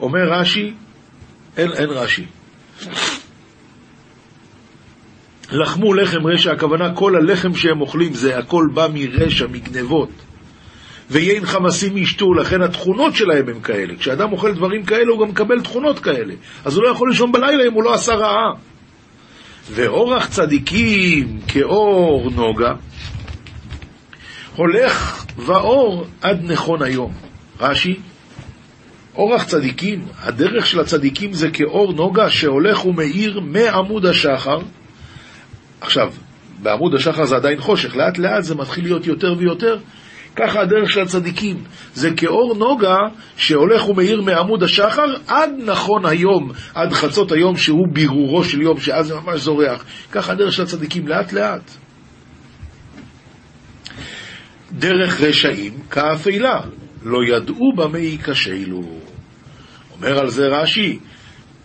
אומר 0.00 0.30
רש"י, 0.30 0.72
אין, 1.56 1.72
אין 1.72 1.90
רש"י. 1.90 2.24
לחמו 5.52 5.94
לחם 5.94 6.26
רשע, 6.26 6.52
הכוונה 6.52 6.94
כל 6.94 7.16
הלחם 7.16 7.54
שהם 7.54 7.80
אוכלים 7.80 8.14
זה 8.14 8.38
הכל 8.38 8.68
בא 8.74 8.88
מרשע, 8.94 9.46
מגנבות. 9.46 10.10
ויין 11.10 11.46
חמסים 11.46 11.96
ישתו, 11.96 12.34
לכן 12.34 12.62
התכונות 12.62 13.14
שלהם 13.14 13.48
הם 13.48 13.60
כאלה. 13.60 13.94
כשאדם 13.96 14.32
אוכל 14.32 14.54
דברים 14.54 14.84
כאלה 14.84 15.12
הוא 15.12 15.20
גם 15.20 15.28
מקבל 15.28 15.60
תכונות 15.60 15.98
כאלה. 15.98 16.34
אז 16.64 16.76
הוא 16.76 16.84
לא 16.84 16.88
יכול 16.88 17.10
לישון 17.10 17.32
בלילה 17.32 17.66
אם 17.68 17.72
הוא 17.72 17.82
לא 17.82 17.94
עשה 17.94 18.14
רעה. 18.14 18.52
ואורח 19.70 20.26
צדיקים 20.26 21.40
כאור 21.48 22.30
נוגה, 22.30 22.72
הולך 24.56 25.24
ואור 25.36 26.06
עד 26.22 26.40
נכון 26.44 26.82
היום. 26.82 27.12
רש"י, 27.60 27.96
אורח 29.14 29.44
צדיקים, 29.44 30.06
הדרך 30.22 30.66
של 30.66 30.80
הצדיקים 30.80 31.32
זה 31.32 31.50
כאור 31.50 31.92
נוגה 31.92 32.30
שהולך 32.30 32.86
ומאיר 32.86 33.40
מעמוד 33.40 34.06
השחר. 34.06 34.58
עכשיו, 35.80 36.12
בעמוד 36.62 36.94
השחר 36.94 37.24
זה 37.24 37.36
עדיין 37.36 37.60
חושך, 37.60 37.96
לאט 37.96 38.18
לאט 38.18 38.44
זה 38.44 38.54
מתחיל 38.54 38.84
להיות 38.84 39.06
יותר 39.06 39.34
ויותר. 39.38 39.78
ככה 40.36 40.60
הדרך 40.60 40.90
של 40.90 41.00
הצדיקים, 41.00 41.56
זה 41.94 42.10
כאור 42.16 42.54
נוגה 42.58 42.96
שהולך 43.36 43.88
ומאיר 43.88 44.22
מעמוד 44.22 44.62
השחר 44.62 45.14
עד 45.26 45.50
נכון 45.58 46.06
היום, 46.06 46.52
עד 46.74 46.92
חצות 46.92 47.32
היום 47.32 47.56
שהוא 47.56 47.86
בירורו 47.92 48.44
של 48.44 48.62
יום, 48.62 48.80
שאז 48.80 49.06
זה 49.06 49.14
ממש 49.14 49.40
זורח. 49.40 49.84
ככה 50.12 50.32
הדרך 50.32 50.52
של 50.52 50.62
הצדיקים, 50.62 51.08
לאט 51.08 51.32
לאט. 51.32 51.70
דרך 54.72 55.20
רשעים 55.20 55.72
כאפלה, 55.90 56.60
לא 57.02 57.18
ידעו 57.24 57.72
במה 57.76 57.98
ייכשלו. 57.98 58.82
אומר 59.96 60.18
על 60.18 60.28
זה 60.28 60.46
רש"י, 60.46 60.98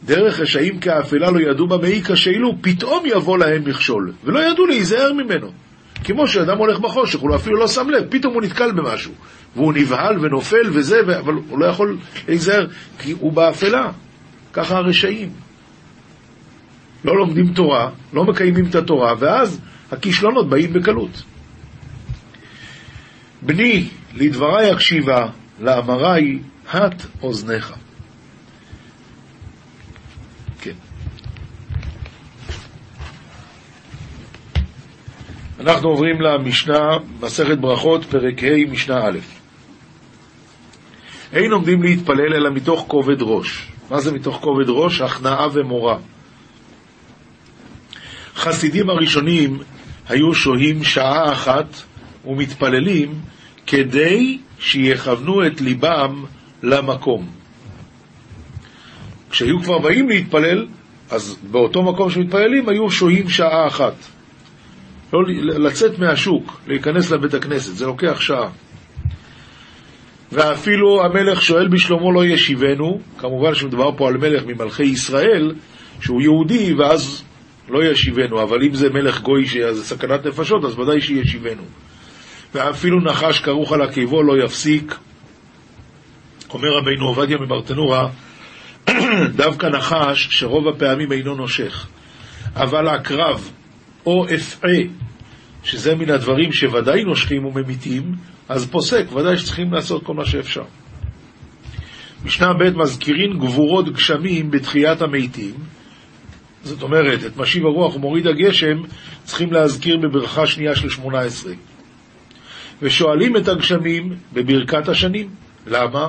דרך 0.04 0.40
רשעים 0.40 0.80
כאפלה 0.80 1.32
לא 1.32 1.40
ידעו 1.51 1.68
במה 1.68 1.88
ייכשלו, 1.88 2.56
פתאום 2.62 3.04
יבוא 3.06 3.38
להם 3.38 3.63
מכשול, 3.66 4.13
ולא 4.24 4.40
ידעו 4.40 4.66
להיזהר 4.66 5.13
ממנו. 5.13 5.51
כמו 6.03 6.27
שאדם 6.27 6.58
הולך 6.58 6.79
בחושך, 6.79 7.20
הוא 7.20 7.36
אפילו 7.36 7.60
לא 7.60 7.67
שם 7.67 7.89
לב, 7.89 8.05
פתאום 8.10 8.34
הוא 8.34 8.41
נתקל 8.41 8.72
במשהו, 8.72 9.13
והוא 9.55 9.74
נבהל 9.74 10.25
ונופל 10.25 10.70
וזה. 10.74 11.00
אבל 11.20 11.34
הוא 11.34 11.60
לא 11.60 11.65
יכול 11.65 11.98
להיזהר, 12.27 12.67
כי 13.00 13.12
הוא 13.12 13.34
באפלה. 13.34 13.91
ככה 14.53 14.77
הרשעים. 14.77 15.29
לא 17.05 17.17
לומדים 17.17 17.53
תורה, 17.53 17.89
לא 18.13 18.24
מקיימים 18.24 18.65
את 18.65 18.75
התורה, 18.75 19.13
ואז 19.20 19.62
הכישלונות 19.91 20.50
באים 20.50 20.74
בקלות. 20.74 21.24
בני, 23.41 23.89
לדברי 24.13 24.72
הקשיבה, 24.72 25.27
לאמרי, 25.60 26.39
הט 26.72 27.05
אוזניך. 27.22 27.74
כן. 30.62 30.74
אנחנו 35.62 35.89
עוברים 35.89 36.22
למשנה, 36.22 36.98
מסכת 37.20 37.58
ברכות, 37.58 38.06
פרק 38.06 38.44
ה', 38.44 38.72
משנה 38.72 39.08
א'. 39.08 39.20
אין 41.34 41.51
עומדים 41.51 41.84
להתפלל 41.84 42.34
אלא 42.34 42.50
מתוך 42.50 42.86
כובד 42.88 43.22
ראש. 43.22 43.68
מה 43.89 44.00
זה 44.00 44.12
מתוך 44.12 44.38
כובד 44.41 44.70
ראש? 44.70 45.01
הכנעה 45.01 45.48
ומורא. 45.53 45.96
חסידים 48.36 48.89
הראשונים 48.89 49.58
היו 50.10 50.34
שוהים 50.34 50.84
שעה 50.84 51.32
אחת 51.32 51.75
ומתפללים 52.25 53.20
כדי 53.68 54.38
שיכוונו 54.60 55.48
את 55.48 55.62
ליבם 55.62 56.24
למקום. 56.63 57.30
כשהיו 59.30 59.62
כבר 59.63 59.80
באים 59.80 60.10
להתפלל, 60.10 60.68
אז 61.10 61.38
באותו 61.51 61.84
מקום 61.84 62.10
שמתפללים 62.10 62.70
היו 62.70 62.91
שוהים 62.91 63.30
שעה 63.30 63.68
אחת. 63.68 63.96
לא 65.13 65.20
לצאת 65.44 66.00
מהשוק, 66.00 66.62
להיכנס 66.68 67.12
לבית 67.12 67.34
הכנסת, 67.34 67.75
זה 67.75 67.86
לוקח 67.86 68.22
שעה. 68.22 68.50
ואפילו 70.32 71.06
המלך 71.06 71.41
שואל 71.41 71.68
בשלמה 71.68 72.12
לא 72.13 72.25
ישיבנו, 72.25 73.01
כמובן 73.18 73.56
שמדובר 73.56 73.98
פה 73.98 74.08
על 74.08 74.18
מלך 74.18 74.44
ממלכי 74.46 74.84
ישראל, 74.84 75.53
שהוא 76.01 76.22
יהודי, 76.22 76.74
ואז 76.74 77.24
לא 77.70 77.84
ישיבנו, 77.84 78.44
אבל 78.44 78.63
אם 78.63 78.74
זה 78.74 78.89
מלך 78.89 79.22
גוי 79.22 79.46
שזה 79.46 79.84
סכנת 79.84 80.25
נפשות, 80.25 80.65
אז 80.65 80.80
ודאי 80.80 81.01
שישיבנו. 81.01 81.63
ואפילו 82.53 83.01
נחש 83.01 83.39
כרוך 83.39 83.74
על 83.74 83.82
עקבו 83.82 84.24
לא 84.24 84.44
יפסיק. 84.44 84.96
אומר 86.53 86.70
רבינו 86.82 87.08
עובדיה 87.08 87.38
מברטנורה, 87.38 88.10
דווקא 89.44 89.68
נחש 89.68 90.27
שרוב 90.32 90.68
הפעמים 90.68 91.12
אינו 91.12 91.36
נושך, 91.36 91.88
אבל 92.56 92.88
עקרב 92.88 93.51
או 94.05 94.25
אפעה, 94.36 94.81
שזה 95.63 95.96
מן 95.96 96.10
הדברים 96.10 96.51
שוודאי 96.51 97.03
נושכים 97.03 97.46
וממיתים, 97.46 98.15
אז 98.50 98.70
פוסק, 98.70 99.05
ודאי 99.15 99.38
שצריכים 99.38 99.74
לעשות 99.74 100.03
כל 100.03 100.13
מה 100.13 100.25
שאפשר. 100.25 100.63
משנה 102.25 102.53
ב' 102.53 102.77
מזכירים 102.77 103.39
גבורות 103.39 103.93
גשמים 103.93 104.51
בתחיית 104.51 105.01
המתים, 105.01 105.53
זאת 106.63 106.84
אומרת, 106.84 107.25
את 107.25 107.38
משיב 107.38 107.65
הרוח 107.65 107.96
ומוריד 107.96 108.27
הגשם 108.27 108.77
צריכים 109.24 109.53
להזכיר 109.53 109.98
בברכה 109.98 110.48
שנייה 110.48 110.75
של 110.75 110.89
שמונה 110.89 111.20
עשרה. 111.20 111.53
ושואלים 112.81 113.38
את 113.38 113.48
הגשמים 113.48 114.15
בברכת 114.34 114.89
השנים. 114.89 115.29
למה? 115.67 116.08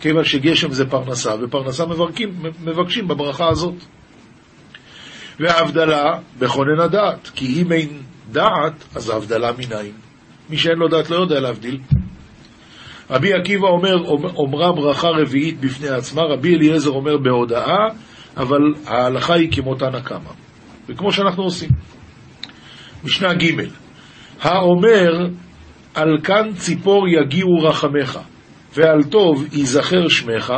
כיוון 0.00 0.24
שגשם 0.24 0.72
זה 0.72 0.86
פרנסה, 0.86 1.34
ופרנסה 1.42 1.86
מבקשים, 1.86 2.42
מבקשים 2.64 3.08
בברכה 3.08 3.48
הזאת. 3.48 3.74
וההבדלה 5.40 6.18
בכונן 6.38 6.80
הדעת, 6.80 7.30
כי 7.34 7.62
אם 7.62 7.72
אין 7.72 7.88
דעת, 8.32 8.84
אז 8.94 9.10
ההבדלה 9.10 9.52
מנין. 9.52 9.92
מי 10.50 10.56
שאין 10.56 10.78
לו 10.78 10.88
דעת 10.88 11.10
לא 11.10 11.16
יודע 11.16 11.40
להבדיל. 11.40 11.80
רבי 13.10 13.32
עקיבא 13.32 13.66
אומר, 13.66 13.94
אומרה 14.36 14.72
ברכה 14.72 15.08
רביעית 15.08 15.60
בפני 15.60 15.88
עצמה, 15.88 16.22
רבי 16.22 16.54
אליעזר 16.54 16.90
אומר 16.90 17.16
בהודאה, 17.16 17.88
אבל 18.36 18.60
ההלכה 18.86 19.34
היא 19.34 19.52
כמו 19.52 19.74
תנא 19.74 20.00
קמא, 20.00 20.30
וכמו 20.88 21.12
שאנחנו 21.12 21.42
עושים. 21.42 21.70
משנה 23.04 23.34
ג' 23.34 23.60
האומר, 24.40 25.26
על 25.94 26.18
כאן 26.24 26.52
ציפור 26.54 27.08
יגיעו 27.08 27.58
רחמך, 27.62 28.18
ועל 28.74 29.02
טוב 29.02 29.44
ייזכר 29.52 30.08
שמך, 30.08 30.52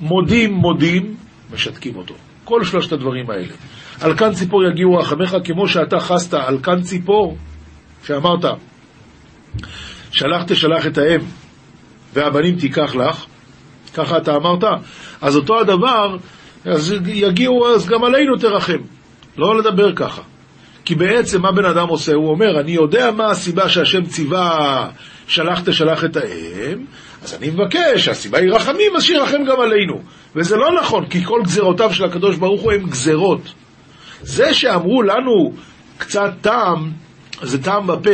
מודים 0.00 0.52
מודים, 0.54 1.16
משתקים 1.52 1.96
אותו. 1.96 2.14
כל 2.50 2.64
שלושת 2.64 2.92
הדברים 2.92 3.30
האלה. 3.30 3.54
על 4.00 4.16
כאן 4.16 4.32
ציפור 4.32 4.64
יגיעו 4.64 4.94
רחמך, 4.94 5.36
כמו 5.44 5.68
שאתה 5.68 6.00
חסת 6.00 6.34
על 6.34 6.58
כאן 6.62 6.80
ציפור, 6.82 7.36
שאמרת, 8.04 8.44
שלח 10.10 10.42
תשלח 10.46 10.86
את 10.86 10.98
האם, 10.98 11.20
והבנים 12.14 12.56
תיקח 12.56 12.94
לך, 12.94 13.24
ככה 13.94 14.16
אתה 14.16 14.34
אמרת, 14.34 14.64
אז 15.20 15.36
אותו 15.36 15.60
הדבר, 15.60 16.16
אז 16.64 16.94
יגיעו, 17.06 17.74
אז 17.74 17.86
גם 17.86 18.04
עלינו 18.04 18.36
תרחם. 18.36 18.80
לא 19.36 19.58
לדבר 19.58 19.92
ככה. 19.94 20.22
כי 20.84 20.94
בעצם 20.94 21.42
מה 21.42 21.52
בן 21.52 21.64
אדם 21.64 21.88
עושה? 21.88 22.14
הוא 22.14 22.30
אומר, 22.30 22.60
אני 22.60 22.72
יודע 22.72 23.10
מה 23.10 23.26
הסיבה 23.30 23.68
שהשם 23.68 24.04
ציווה 24.04 24.88
שלח 25.26 25.60
תשלח 25.60 26.04
את 26.04 26.16
האם, 26.16 26.84
אז 27.22 27.34
אני 27.34 27.50
מבקש, 27.50 28.08
הסיבה 28.08 28.38
היא 28.38 28.52
רחמים, 28.52 28.96
אז 28.96 29.02
שירחם 29.02 29.44
גם 29.44 29.60
עלינו. 29.60 30.00
וזה 30.36 30.56
לא 30.56 30.80
נכון, 30.80 31.06
כי 31.06 31.24
כל 31.24 31.40
גזרותיו 31.44 31.94
של 31.94 32.04
הקדוש 32.04 32.36
ברוך 32.36 32.62
הוא 32.62 32.72
הם 32.72 32.86
גזרות. 32.86 33.52
זה 34.22 34.54
שאמרו 34.54 35.02
לנו 35.02 35.52
קצת 35.98 36.30
טעם, 36.40 36.92
זה 37.42 37.62
טעם 37.62 37.86
בפה, 37.86 38.10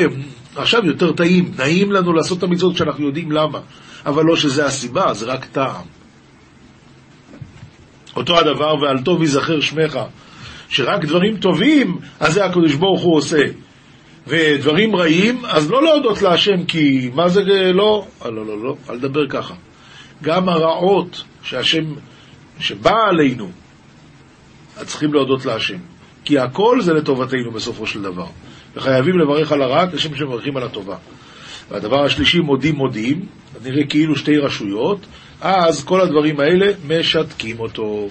עכשיו 0.57 0.87
יותר 0.87 1.13
טעים, 1.13 1.51
נעים 1.59 1.93
לנו 1.93 2.13
לעשות 2.13 2.39
את 2.39 2.43
המצוות 2.43 2.75
כשאנחנו 2.75 3.07
יודעים 3.07 3.33
למה, 3.33 3.59
אבל 4.07 4.25
לא 4.25 4.37
שזה 4.37 4.67
הסיבה, 4.67 5.15
זה 5.15 5.27
רק 5.27 5.45
טעם. 5.45 5.85
אותו 8.17 8.39
הדבר, 8.39 8.75
ועל 8.83 8.99
טוב 8.99 9.23
ייזכר 9.23 9.61
שמך, 9.61 9.99
שרק 10.69 11.05
דברים 11.05 11.37
טובים, 11.37 11.99
אז 12.21 12.33
זה 12.33 12.45
הקדוש 12.45 12.75
ברוך 12.75 13.01
הוא 13.01 13.17
עושה. 13.17 13.43
ודברים 14.27 14.97
רעים, 14.97 15.45
אז 15.45 15.71
לא 15.71 15.83
להודות 15.83 16.23
להשם, 16.23 16.65
כי 16.65 17.11
מה 17.15 17.29
זה 17.29 17.43
לא? 17.75 18.07
אה, 18.25 18.31
לא, 18.31 18.47
לא, 18.47 18.63
לא, 18.63 18.77
אל 18.91 18.99
תדבר 18.99 19.29
ככה. 19.29 19.55
גם 20.23 20.49
הרעות 20.49 21.25
שהשם, 21.43 21.85
שבא 22.59 22.95
עלינו, 23.09 23.51
אז 24.77 24.87
צריכים 24.87 25.13
להודות 25.15 25.47
להשם. 25.47 25.79
כי 26.25 26.39
הכל 26.39 26.81
זה 26.81 26.93
לטובתנו 26.93 27.51
בסופו 27.51 27.87
של 27.87 28.03
דבר. 28.03 28.27
וחייבים 28.77 29.19
לברך 29.19 29.53
על 29.53 29.63
הרע 29.63 29.85
כשם 29.93 30.17
שמברכים 30.17 30.57
על 30.57 30.63
הטובה. 30.63 30.97
והדבר 31.71 32.05
השלישי, 32.05 32.41
מודים 32.41 32.75
מודים, 32.75 33.27
נראה 33.65 33.87
כאילו 33.87 34.17
שתי 34.17 34.37
רשויות, 34.37 35.07
אז 35.41 35.85
כל 35.85 36.01
הדברים 36.01 36.41
האלה 36.41 36.73
משתקים 36.89 37.61
אותו. 37.61 38.09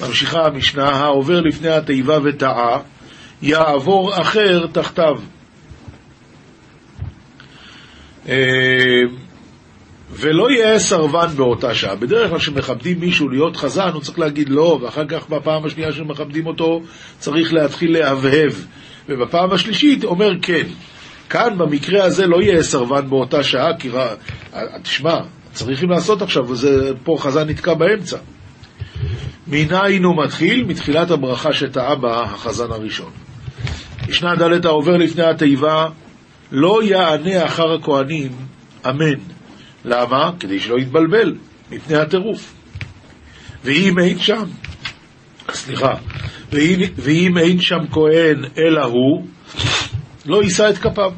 ממשיכה 0.00 0.46
המשנה, 0.46 0.88
העובר 0.88 1.40
לפני 1.40 1.68
התיבה 1.68 2.18
וטעה, 2.24 2.78
יעבור 3.44 4.20
אחר 4.20 4.66
תחתיו. 4.72 5.18
אה, 8.28 8.34
ולא 10.10 10.50
יהיה 10.50 10.78
סרבן 10.78 11.26
באותה 11.36 11.74
שעה. 11.74 11.94
בדרך 11.94 12.30
כלל 12.30 12.38
כשמכבדים 12.38 13.00
מישהו 13.00 13.28
להיות 13.28 13.56
חזן, 13.56 13.88
הוא 13.88 14.02
צריך 14.02 14.18
להגיד 14.18 14.48
לא, 14.48 14.78
ואחר 14.82 15.04
כך 15.08 15.28
בפעם 15.28 15.64
השנייה 15.64 15.92
שמכבדים 15.92 16.46
אותו 16.46 16.82
צריך 17.18 17.52
להתחיל 17.52 17.92
להבהב. 17.92 18.52
ובפעם 19.08 19.52
השלישית 19.52 20.04
אומר 20.04 20.30
כן. 20.42 20.66
כאן 21.30 21.58
במקרה 21.58 22.04
הזה 22.04 22.26
לא 22.26 22.42
יהיה 22.42 22.62
סרבן 22.62 23.10
באותה 23.10 23.42
שעה, 23.42 23.76
כי 23.78 23.88
רא... 23.88 24.14
תשמע, 24.82 25.20
צריכים 25.52 25.90
לעשות 25.90 26.22
עכשיו, 26.22 26.50
וזה 26.50 26.90
פה 27.04 27.16
חזן 27.18 27.48
נתקע 27.48 27.74
באמצע. 27.74 28.18
מניין 29.46 30.04
הוא 30.04 30.24
מתחיל? 30.24 30.64
מתחילת 30.64 31.10
הברכה 31.10 31.52
שטעה 31.52 31.94
בה 31.94 32.22
החזן 32.22 32.70
הראשון. 32.70 33.10
משנה 34.08 34.34
ד' 34.34 34.66
העובר 34.66 34.96
לפני 34.96 35.24
התיבה, 35.24 35.86
לא 36.52 36.82
יענה 36.82 37.44
אחר 37.44 37.72
הכהנים, 37.72 38.32
אמן. 38.88 39.20
למה? 39.84 40.30
כדי 40.40 40.60
שלא 40.60 40.78
יתבלבל 40.78 41.34
מפני 41.70 41.96
הטירוף. 41.96 42.54
ואם 43.64 43.98
אין 43.98 44.18
שם, 44.18 44.44
סליחה, 45.50 45.94
ואם, 46.52 46.78
ואם 46.96 47.38
אין 47.38 47.60
שם 47.60 47.80
כהן 47.90 48.44
אלא 48.58 48.84
הוא, 48.84 49.26
לא 50.26 50.42
יישא 50.42 50.70
את 50.70 50.78
כפיו. 50.78 51.12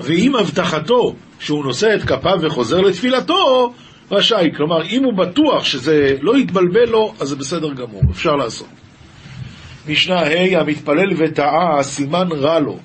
ואם 0.00 0.36
הבטחתו 0.36 1.14
שהוא 1.40 1.64
נושא 1.64 1.94
את 1.94 2.02
כפיו 2.02 2.38
וחוזר 2.42 2.80
לתפילתו, 2.80 3.72
רשאי. 4.10 4.48
כלומר, 4.56 4.82
אם 4.82 5.04
הוא 5.04 5.12
בטוח 5.18 5.64
שזה 5.64 6.16
לא 6.20 6.38
יתבלבל 6.38 6.88
לו, 6.88 7.14
אז 7.20 7.28
זה 7.28 7.36
בסדר 7.36 7.72
גמור, 7.74 8.02
אפשר 8.10 8.36
לעשות. 8.36 8.68
משנה 9.88 10.20
ה' 10.20 10.60
המתפלל 10.60 11.12
וטעה, 11.16 11.82
סימן 11.82 12.28
רע 12.32 12.58
לו. 12.58 12.78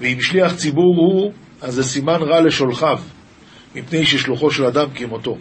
ואם 0.00 0.20
שליח 0.20 0.54
ציבור 0.54 0.96
הוא, 0.96 1.32
אז 1.62 1.74
זה 1.74 1.84
סימן 1.84 2.22
רע 2.22 2.40
לשולחיו, 2.40 2.98
מפני 3.74 4.06
ששלוחו 4.06 4.50
של 4.50 4.64
אדם 4.64 4.90
כמותו. 4.94 5.36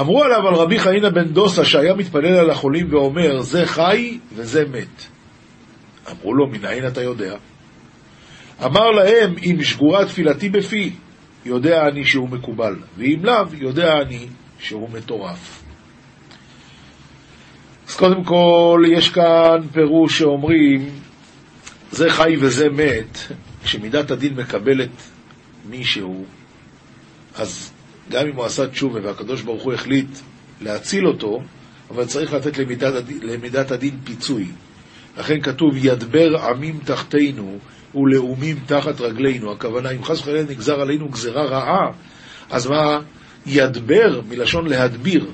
אמרו 0.00 0.24
עליו 0.24 0.48
על 0.48 0.54
רבי 0.54 0.78
חנינא 0.78 1.08
בן 1.10 1.28
דוסה 1.28 1.64
שהיה 1.64 1.94
מתפלל 1.94 2.36
על 2.36 2.50
החולים 2.50 2.94
ואומר 2.94 3.40
זה 3.40 3.66
חי 3.66 4.18
וזה 4.32 4.64
מת. 4.64 5.02
אמרו 6.10 6.34
לו 6.34 6.46
מנין 6.46 6.86
אתה 6.86 7.02
יודע? 7.02 7.36
אמר 8.64 8.90
להם 8.90 9.34
אם 9.42 9.62
שגורה 9.62 10.06
תפילתי 10.06 10.48
בפי 10.48 10.92
יודע 11.44 11.88
אני 11.88 12.04
שהוא 12.04 12.28
מקובל 12.28 12.76
ואם 12.96 13.24
לאו 13.24 13.44
יודע 13.52 13.92
אני 14.02 14.26
שהוא 14.58 14.90
מטורף. 14.90 15.63
אז 17.94 17.98
קודם 17.98 18.24
כל 18.24 18.82
יש 18.92 19.08
כאן 19.08 19.60
פירוש 19.72 20.18
שאומרים 20.18 20.90
זה 21.92 22.10
חי 22.10 22.36
וזה 22.40 22.68
מת 22.70 23.18
כשמידת 23.64 24.10
הדין 24.10 24.34
מקבלת 24.34 24.90
מישהו 25.70 26.24
אז 27.36 27.72
גם 28.10 28.26
אם 28.26 28.36
הוא 28.36 28.44
עשה 28.44 28.66
תשובה 28.66 29.00
והקדוש 29.02 29.42
ברוך 29.42 29.62
הוא 29.62 29.72
החליט 29.72 30.08
להציל 30.60 31.06
אותו, 31.06 31.42
אבל 31.90 32.04
צריך 32.04 32.32
לתת 32.32 32.58
למידת 32.58 32.94
הדין, 32.94 33.18
למידת 33.22 33.70
הדין 33.70 33.98
פיצוי. 34.04 34.46
לכן 35.18 35.40
כתוב, 35.40 35.70
ידבר 35.76 36.36
עמים 36.36 36.78
תחתינו 36.84 37.58
ולאומים 37.94 38.56
תחת 38.66 39.00
רגלינו. 39.00 39.52
הכוונה, 39.52 39.90
אם 39.90 40.04
חס 40.04 40.20
וחלילה 40.20 40.42
נגזר 40.42 40.80
עלינו 40.80 41.08
גזרה 41.08 41.44
רעה, 41.44 41.92
אז 42.50 42.66
מה? 42.66 43.00
ידבר, 43.46 44.20
מלשון 44.28 44.66
להדביר. 44.66 45.26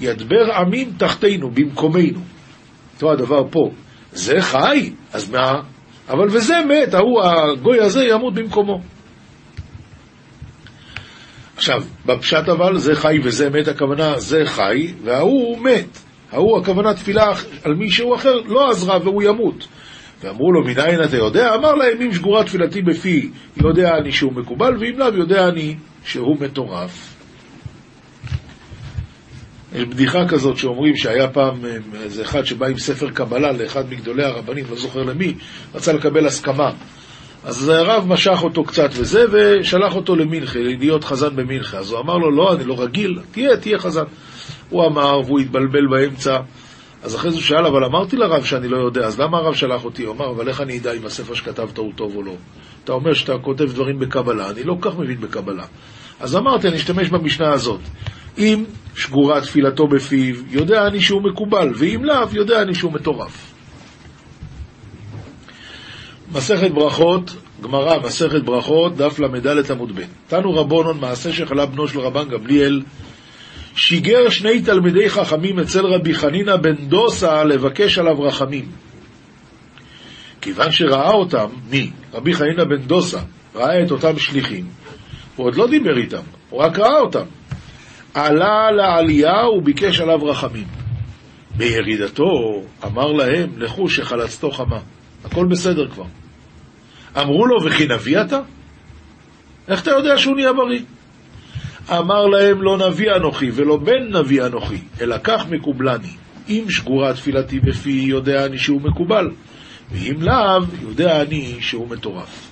ידבר 0.00 0.52
עמים 0.54 0.92
תחתינו, 0.96 1.50
במקומנו. 1.50 2.20
אותו 2.94 3.12
הדבר 3.12 3.42
פה. 3.50 3.70
זה 4.12 4.40
חי, 4.40 4.92
אז 5.12 5.30
מה? 5.30 5.52
אבל 6.08 6.26
וזה 6.30 6.54
מת, 6.68 6.94
ההוא, 6.94 7.22
הגוי 7.22 7.80
הזה 7.80 8.04
ימות 8.04 8.34
במקומו. 8.34 8.80
עכשיו, 11.56 11.82
בפשט 12.06 12.48
אבל 12.48 12.78
זה 12.78 12.94
חי 12.94 13.18
וזה 13.22 13.50
מת, 13.50 13.68
הכוונה 13.68 14.18
זה 14.18 14.42
חי, 14.44 14.92
וההוא 15.04 15.58
מת. 15.58 15.98
ההוא, 16.32 16.58
הכוונה 16.58 16.94
תפילה 16.94 17.32
על 17.64 17.74
מישהו 17.74 18.14
אחר, 18.14 18.34
לא 18.46 18.70
עזרה 18.70 18.98
והוא 19.04 19.22
ימות. 19.22 19.68
ואמרו 20.22 20.52
לו, 20.52 20.64
מניין 20.64 21.04
אתה 21.04 21.16
יודע? 21.16 21.54
אמר 21.54 21.74
להם, 21.74 22.02
אם 22.02 22.12
שגורה 22.12 22.44
תפילתי 22.44 22.82
בפי, 22.82 23.30
יודע 23.56 23.90
אני 23.98 24.12
שהוא 24.12 24.32
מקובל, 24.32 24.76
ואם 24.80 24.98
לאו, 24.98 25.14
יודע 25.14 25.48
אני 25.48 25.76
שהוא 26.04 26.36
מטורף. 26.40 27.17
בדיחה 29.84 30.28
כזאת 30.28 30.56
שאומרים 30.56 30.96
שהיה 30.96 31.28
פעם 31.28 31.64
אה, 31.64 31.76
איזה 32.02 32.22
אחד 32.22 32.44
שבא 32.44 32.66
עם 32.66 32.78
ספר 32.78 33.10
קבלה 33.10 33.52
לאחד 33.52 33.90
מגדולי 33.90 34.24
הרבנים, 34.24 34.64
לא 34.70 34.76
זוכר 34.76 35.02
למי, 35.02 35.34
רצה 35.74 35.92
לקבל 35.92 36.26
הסכמה. 36.26 36.70
אז 37.44 37.68
הרב 37.68 38.04
משך 38.08 38.38
אותו 38.42 38.64
קצת 38.64 38.90
וזה, 38.92 39.24
ושלח 39.32 39.96
אותו 39.96 40.16
למינכה, 40.16 40.58
להיות 40.58 41.04
חזן 41.04 41.36
במינכה. 41.36 41.78
אז 41.78 41.90
הוא 41.90 42.00
אמר 42.00 42.16
לו, 42.16 42.30
לא, 42.30 42.54
אני 42.54 42.64
לא 42.64 42.80
רגיל, 42.82 43.18
תהיה, 43.30 43.56
תהיה 43.56 43.78
חזן. 43.78 44.04
הוא 44.70 44.86
אמר, 44.86 45.20
והוא 45.24 45.40
התבלבל 45.40 45.86
באמצע. 45.90 46.38
אז 47.02 47.16
אחרי 47.16 47.30
זה 47.30 47.36
הוא 47.36 47.44
שאל, 47.44 47.66
אבל 47.66 47.84
אמרתי 47.84 48.16
לרב 48.16 48.44
שאני 48.44 48.68
לא 48.68 48.76
יודע, 48.76 49.06
אז 49.06 49.20
למה 49.20 49.38
הרב 49.38 49.54
שלח 49.54 49.84
אותי? 49.84 50.04
הוא 50.04 50.14
אמר, 50.14 50.30
אבל 50.30 50.48
איך 50.48 50.60
אני 50.60 50.78
אדע 50.78 50.92
אם 50.92 51.06
הספר 51.06 51.34
שכתבת 51.34 51.78
הוא 51.78 51.92
טוב 51.96 52.16
או 52.16 52.22
לא? 52.22 52.34
אתה 52.84 52.92
אומר 52.92 53.12
שאתה 53.12 53.38
כותב 53.42 53.64
דברים 53.64 53.98
בקבלה, 53.98 54.50
אני 54.50 54.64
לא 54.64 54.76
כל 54.80 54.90
כך 54.90 54.98
מבין 54.98 55.20
בקבלה. 55.20 55.64
אז 56.20 56.36
אמרתי, 56.36 56.68
אני 56.68 56.76
אשתמש 56.76 57.08
במשנה 57.08 57.52
הזאת. 57.52 57.80
אם 58.38 58.64
שגורה 58.94 59.40
תפילתו 59.40 59.86
בפיו, 59.86 60.34
יודע 60.50 60.86
אני 60.86 61.00
שהוא 61.00 61.22
מקובל, 61.22 61.72
ואם 61.74 62.04
לאו, 62.04 62.28
יודע 62.32 62.62
אני 62.62 62.74
שהוא 62.74 62.92
מטורף. 62.92 63.54
מסכת 66.32 66.70
ברכות, 66.70 67.36
גמרא, 67.62 67.98
מסכת 67.98 68.42
ברכות, 68.44 68.96
דף 68.96 69.18
ל"ד 69.18 69.70
עמוד 69.70 69.92
ב'. 69.96 70.02
תנו 70.26 70.54
רבונון, 70.54 71.00
מעשה 71.00 71.32
שחלה 71.32 71.66
בנו 71.66 71.88
של 71.88 72.00
רבן 72.00 72.28
גמליאל, 72.28 72.82
שיגר 73.74 74.28
שני 74.28 74.62
תלמידי 74.62 75.10
חכמים 75.10 75.58
אצל 75.58 75.86
רבי 75.86 76.14
חנינא 76.14 76.56
בן 76.56 76.74
דוסה 76.74 77.44
לבקש 77.44 77.98
עליו 77.98 78.22
רחמים. 78.22 78.64
כיוון 80.40 80.72
שראה 80.72 81.10
אותם, 81.10 81.46
מי? 81.70 81.90
רבי 82.14 82.34
חנינא 82.34 82.64
בן 82.64 82.82
דוסה, 82.86 83.20
ראה 83.54 83.82
את 83.82 83.90
אותם 83.90 84.18
שליחים, 84.18 84.66
הוא 85.36 85.46
עוד 85.46 85.56
לא 85.56 85.66
דיבר 85.66 85.96
איתם, 85.96 86.22
הוא 86.50 86.60
רק 86.60 86.78
ראה 86.78 87.00
אותם. 87.00 87.24
עלה 88.26 88.70
לעלייה 88.70 89.48
וביקש 89.48 90.00
עליו 90.00 90.24
רחמים. 90.24 90.66
בירידתו 91.56 92.62
אמר 92.84 93.12
להם, 93.12 93.50
לכו 93.56 93.88
שחלצתו 93.88 94.50
חמה. 94.50 94.78
הכל 95.24 95.46
בסדר 95.46 95.88
כבר. 95.88 96.04
אמרו 97.20 97.46
לו, 97.46 97.64
וכי 97.64 97.86
נביא 97.86 98.20
אתה? 98.20 98.40
איך 99.68 99.82
אתה 99.82 99.90
יודע 99.90 100.18
שהוא 100.18 100.36
נהיה 100.36 100.52
בריא? 100.52 100.80
אמר 101.90 102.26
להם, 102.26 102.62
לא 102.62 102.78
נביא 102.88 103.16
אנוכי 103.16 103.50
ולא 103.54 103.76
בן 103.76 104.16
נביא 104.16 104.46
אנוכי, 104.46 104.78
אלא 105.00 105.16
כך 105.24 105.46
מקובלני. 105.50 106.12
אם 106.48 106.64
שגורה 106.68 107.14
תפילתי 107.14 107.60
בפי, 107.60 107.90
יודע 107.90 108.46
אני 108.46 108.58
שהוא 108.58 108.80
מקובל, 108.80 109.30
ואם 109.90 110.22
לאו, 110.22 110.62
יודע 110.82 111.22
אני 111.22 111.56
שהוא 111.60 111.88
מטורף. 111.88 112.50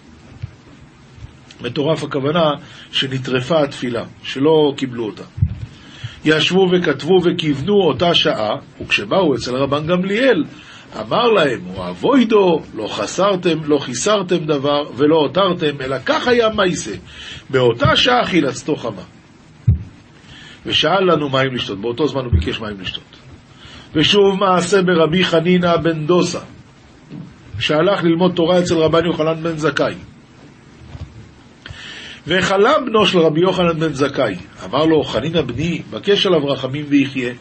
מטורף 1.61 2.05
הכוונה 2.05 2.51
שנטרפה 2.93 3.63
התפילה, 3.63 4.05
שלא 4.23 4.75
קיבלו 4.77 5.07
אותה. 5.07 5.23
ישבו 6.27 6.69
וכתבו 6.73 7.21
וכיוונו 7.25 7.75
אותה 7.75 8.15
שעה, 8.15 8.57
וכשבאו 8.81 9.35
אצל 9.35 9.57
רבן 9.57 9.87
גמליאל, 9.87 10.45
אמר 11.01 11.25
להם, 11.25 11.61
או 11.77 11.89
אבוידו, 11.89 12.63
לא 12.75 12.87
חסרתם, 12.89 13.59
לא 13.65 13.79
חיסרתם 13.79 14.45
דבר, 14.45 14.83
ולא 14.97 15.17
הותרתם, 15.17 15.81
אלא 15.81 15.97
כך 16.07 16.29
היה 16.29 16.49
מייסה. 16.49 16.95
באותה 17.51 17.97
שעה 17.97 18.25
חילצתו 18.25 18.77
חמה. 18.77 19.03
ושאל 20.67 21.13
לנו 21.13 21.29
מים 21.29 21.55
לשתות, 21.55 21.81
באותו 21.81 22.07
זמן 22.07 22.25
הוא 22.25 22.33
ביקש 22.33 22.61
מים 22.61 22.81
לשתות. 22.81 23.17
ושוב 23.95 24.39
מעשה 24.41 24.83
ברבי 24.83 25.25
חנינא 25.25 25.77
בן 25.77 26.07
דוסה, 26.07 26.41
שהלך 27.59 28.05
ללמוד 28.05 28.33
תורה 28.35 28.59
אצל 28.59 28.75
רבן 28.75 29.05
יוחנן 29.07 29.43
בן 29.43 29.57
זכאי. 29.57 29.95
וחלם 32.27 32.85
בנו 32.87 33.07
של 33.07 33.19
רבי 33.19 33.41
יוחנן 33.41 33.81
בן 33.81 33.93
זכאי, 33.93 34.35
אמר 34.65 34.85
לו, 34.85 35.05
חנינא 35.05 35.43
בני, 35.43 35.83
בקש 35.91 36.27
עליו 36.27 36.47
רחמים 36.47 36.85
ויחיה. 36.89 37.33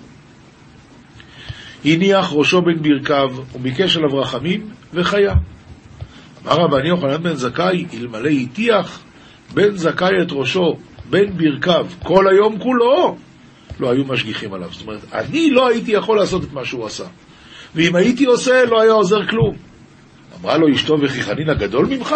הניח 1.85 2.33
ראשו 2.33 2.61
בין 2.61 2.81
ברכיו, 2.81 3.29
וביקש 3.55 3.97
עליו 3.97 4.17
רחמים, 4.17 4.69
וחיה. 4.93 5.33
אמר 6.45 6.53
רבן 6.53 6.85
יוחנן 6.85 7.23
בן 7.23 7.33
זכאי, 7.33 7.85
אלמלא 7.93 8.29
הטיח 8.29 8.99
בן 9.53 9.75
זכאי 9.75 10.21
את 10.21 10.31
ראשו 10.31 10.77
בין 11.09 11.37
ברכיו 11.37 11.87
כל 12.03 12.27
היום 12.27 12.59
כולו, 12.59 13.17
לא 13.79 13.91
היו 13.91 14.05
משגיחים 14.05 14.53
עליו. 14.53 14.69
זאת 14.71 14.81
אומרת, 14.81 14.99
אני 15.13 15.49
לא 15.49 15.67
הייתי 15.67 15.91
יכול 15.91 16.17
לעשות 16.17 16.43
את 16.43 16.53
מה 16.53 16.65
שהוא 16.65 16.85
עשה. 16.85 17.05
ואם 17.75 17.95
הייתי 17.95 18.25
עושה, 18.25 18.65
לא 18.65 18.81
היה 18.81 18.91
עוזר 18.91 19.27
כלום. 19.27 19.55
אמרה 20.41 20.57
לו 20.57 20.73
אשתו 20.73 20.95
וכי 21.01 21.21
חנינא 21.21 21.53
גדול 21.53 21.85
ממך? 21.85 22.15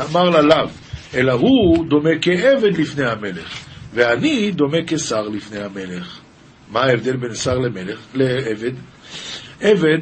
אמר 0.00 0.30
לה 0.30 0.42
לאו, 0.42 0.68
אלא 1.14 1.32
הוא 1.32 1.86
דומה 1.88 2.10
כעבד 2.22 2.78
לפני 2.78 3.06
המלך, 3.06 3.64
ואני 3.94 4.50
דומה 4.50 4.78
כשר 4.86 5.22
לפני 5.22 5.58
המלך. 5.58 6.20
מה 6.70 6.80
ההבדל 6.80 7.16
בין 7.16 7.34
שר 7.34 7.58
למלך, 7.58 7.98
לעבד? 8.14 8.72
עבד 9.60 9.98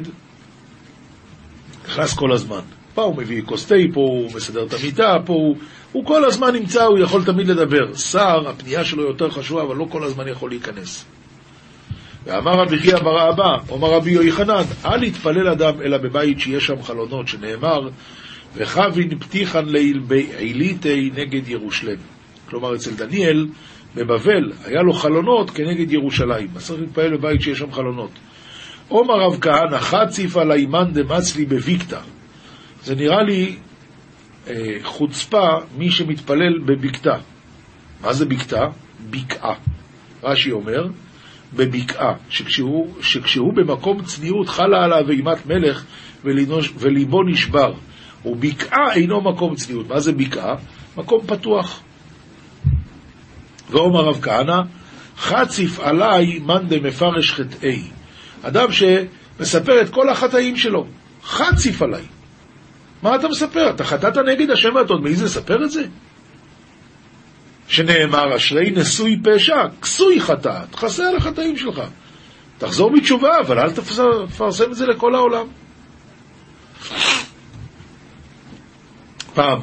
נכנס 1.87 2.13
כל 2.13 2.31
הזמן. 2.31 2.59
פה 2.93 3.03
הוא 3.03 3.17
מביא 3.17 3.41
כוס 3.45 3.65
תה, 3.65 3.75
פה 3.93 4.01
הוא 4.01 4.31
מסדר 4.35 4.63
את 4.65 4.73
המיטה, 4.73 5.15
פה 5.25 5.33
הוא... 5.33 5.57
הוא 5.91 6.05
כל 6.05 6.25
הזמן 6.25 6.53
נמצא, 6.53 6.83
הוא 6.83 6.99
יכול 6.99 7.23
תמיד 7.23 7.47
לדבר. 7.47 7.93
שר, 7.93 8.49
הפנייה 8.49 8.83
שלו 8.83 9.03
יותר 9.03 9.29
חשובה, 9.29 9.61
אבל 9.63 9.75
לא 9.75 9.85
כל 9.89 10.03
הזמן 10.03 10.27
יכול 10.27 10.49
להיכנס. 10.49 11.05
ואמר 12.25 12.51
רבי 12.51 12.79
חייא 12.79 12.97
בר 12.97 13.29
אבא, 13.29 13.57
אומר 13.69 13.93
רבי 13.93 14.11
יוחנן, 14.11 14.63
אל 14.85 15.03
יתפלל 15.03 15.47
אדם 15.47 15.81
אלא 15.81 15.97
בבית 15.97 16.39
שיש 16.39 16.65
שם 16.65 16.81
חלונות, 16.83 17.27
שנאמר, 17.27 17.89
וחבין 18.55 19.19
פתיחן 19.19 19.65
ליל 19.65 19.99
בעיליתי 19.99 21.11
נגד 21.15 21.47
ירושלם. 21.47 21.97
כלומר, 22.49 22.75
אצל 22.75 22.91
דניאל, 22.91 23.47
בבבל, 23.95 24.51
היה 24.65 24.81
לו 24.81 24.93
חלונות 24.93 25.49
כנגד 25.49 25.91
ירושלים. 25.91 26.47
אז 26.55 26.67
צריך 26.67 26.81
להתפלל 26.81 27.17
בבית 27.17 27.41
שיש 27.41 27.59
שם 27.59 27.71
חלונות. 27.71 28.11
עומר 28.87 29.13
רב 29.13 29.37
כהנא, 29.41 29.77
חציף 29.77 30.37
על 30.37 30.51
האימן 30.51 30.91
דמצלי 30.93 31.45
בביקתא. 31.45 31.99
זה 32.83 32.95
נראה 32.95 33.23
לי 33.23 33.55
אה, 34.47 34.53
חוצפה 34.83 35.47
מי 35.77 35.91
שמתפלל 35.91 36.59
בבקתה. 36.65 37.15
מה 38.01 38.13
זה 38.13 38.25
בקתה? 38.25 38.65
בקעה. 39.09 39.55
רש"י 40.23 40.51
אומר, 40.51 40.87
בבקעה, 41.53 42.13
שכשהוא, 42.29 42.93
שכשהוא 43.01 43.53
במקום 43.53 44.01
צניעות 44.03 44.49
חלה 44.49 44.83
עליו 44.83 45.09
אימת 45.09 45.45
מלך 45.45 45.85
וליבו 46.79 47.23
נשבר. 47.23 47.73
ובקעה 48.25 48.93
אינו 48.93 49.21
מקום 49.21 49.55
צניעות. 49.55 49.87
מה 49.87 49.99
זה 49.99 50.11
בקעה? 50.11 50.55
מקום 50.97 51.27
פתוח. 51.27 51.81
ואומר 53.69 54.01
רב 54.01 54.21
כהנא, 54.21 54.61
חציף 55.17 55.79
עליי 55.79 56.39
מאן 56.39 56.67
דמפרש 56.67 57.31
חטאי. 57.31 57.83
אדם 58.41 58.67
שמספר 58.71 59.81
את 59.81 59.89
כל 59.89 60.09
החטאים 60.09 60.57
שלו, 60.57 60.85
חציף 61.23 61.81
עליי. 61.81 62.03
מה 63.03 63.15
אתה 63.15 63.27
מספר? 63.27 63.69
אתה 63.69 63.83
חטאת 63.83 64.17
נגד 64.17 64.51
השם 64.51 64.75
ואתה 64.75 64.93
עוד 64.93 65.03
מעז 65.03 65.23
לספר 65.23 65.63
את 65.63 65.71
זה? 65.71 65.83
שנאמר, 67.67 68.35
אשרי 68.35 68.71
נשוי 68.71 69.19
פשע, 69.23 69.67
כסוי 69.81 70.19
חטאת, 70.19 70.75
חסר 70.75 71.03
על 71.03 71.15
החטאים 71.15 71.57
שלך. 71.57 71.81
תחזור 72.57 72.91
בתשובה, 72.91 73.39
אבל 73.39 73.59
אל 73.59 73.71
תפרסם 73.71 74.71
את 74.71 74.75
זה 74.75 74.85
לכל 74.85 75.15
העולם. 75.15 75.47
פעם 79.35 79.59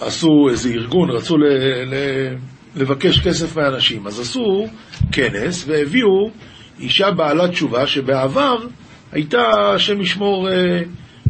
עשו 0.00 0.48
איזה 0.50 0.68
ארגון, 0.68 1.10
רצו 1.10 1.36
ל, 1.36 1.44
ל, 1.84 1.94
לבקש 2.76 3.20
כסף 3.20 3.56
מאנשים, 3.56 4.06
אז 4.06 4.20
עשו 4.20 4.66
כנס 5.12 5.64
והביאו 5.68 6.30
אישה 6.80 7.10
בעלת 7.10 7.50
תשובה 7.50 7.86
שבעבר 7.86 8.56
הייתה, 9.12 9.42
השם 9.74 10.00
ישמור, 10.00 10.48
אה, 10.48 10.82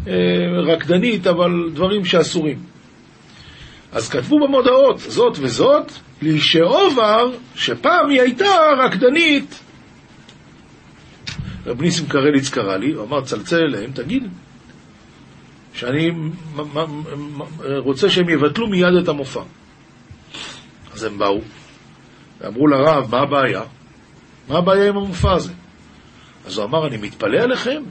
אה, 0.08 0.72
רקדנית, 0.72 1.26
אבל 1.26 1.50
דברים 1.74 2.04
שאסורים. 2.04 2.58
אז 3.92 4.08
כתבו 4.08 4.36
במודעות 4.46 4.98
זאת 4.98 5.38
וזאת, 5.40 5.92
לישעובר, 6.22 7.30
שפעם 7.54 8.10
היא 8.10 8.20
הייתה 8.20 8.54
רקדנית. 8.78 9.62
רב 11.66 11.82
ניסים 11.82 12.06
קרליץ 12.06 12.50
קרא 12.50 12.76
לי, 12.76 12.92
הוא 12.92 13.04
אמר, 13.04 13.20
צלצל 13.20 13.56
אליהם, 13.56 13.90
תגיד, 13.90 14.22
שאני 15.78 16.10
רוצה 17.78 18.10
שהם 18.10 18.28
יבטלו 18.28 18.66
מיד 18.68 18.94
את 19.02 19.08
המופע. 19.08 19.42
אז 20.94 21.04
הם 21.04 21.18
באו, 21.18 21.40
ואמרו 22.40 22.66
לרב, 22.66 23.06
מה 23.10 23.18
הבעיה? 23.18 23.62
מה 24.48 24.58
הבעיה 24.58 24.88
עם 24.88 24.96
המופע 24.96 25.32
הזה? 25.32 25.52
אז 26.46 26.58
הוא 26.58 26.64
אמר, 26.64 26.86
אני 26.86 26.96
מתפלא 26.96 27.38
עליכם. 27.38 27.82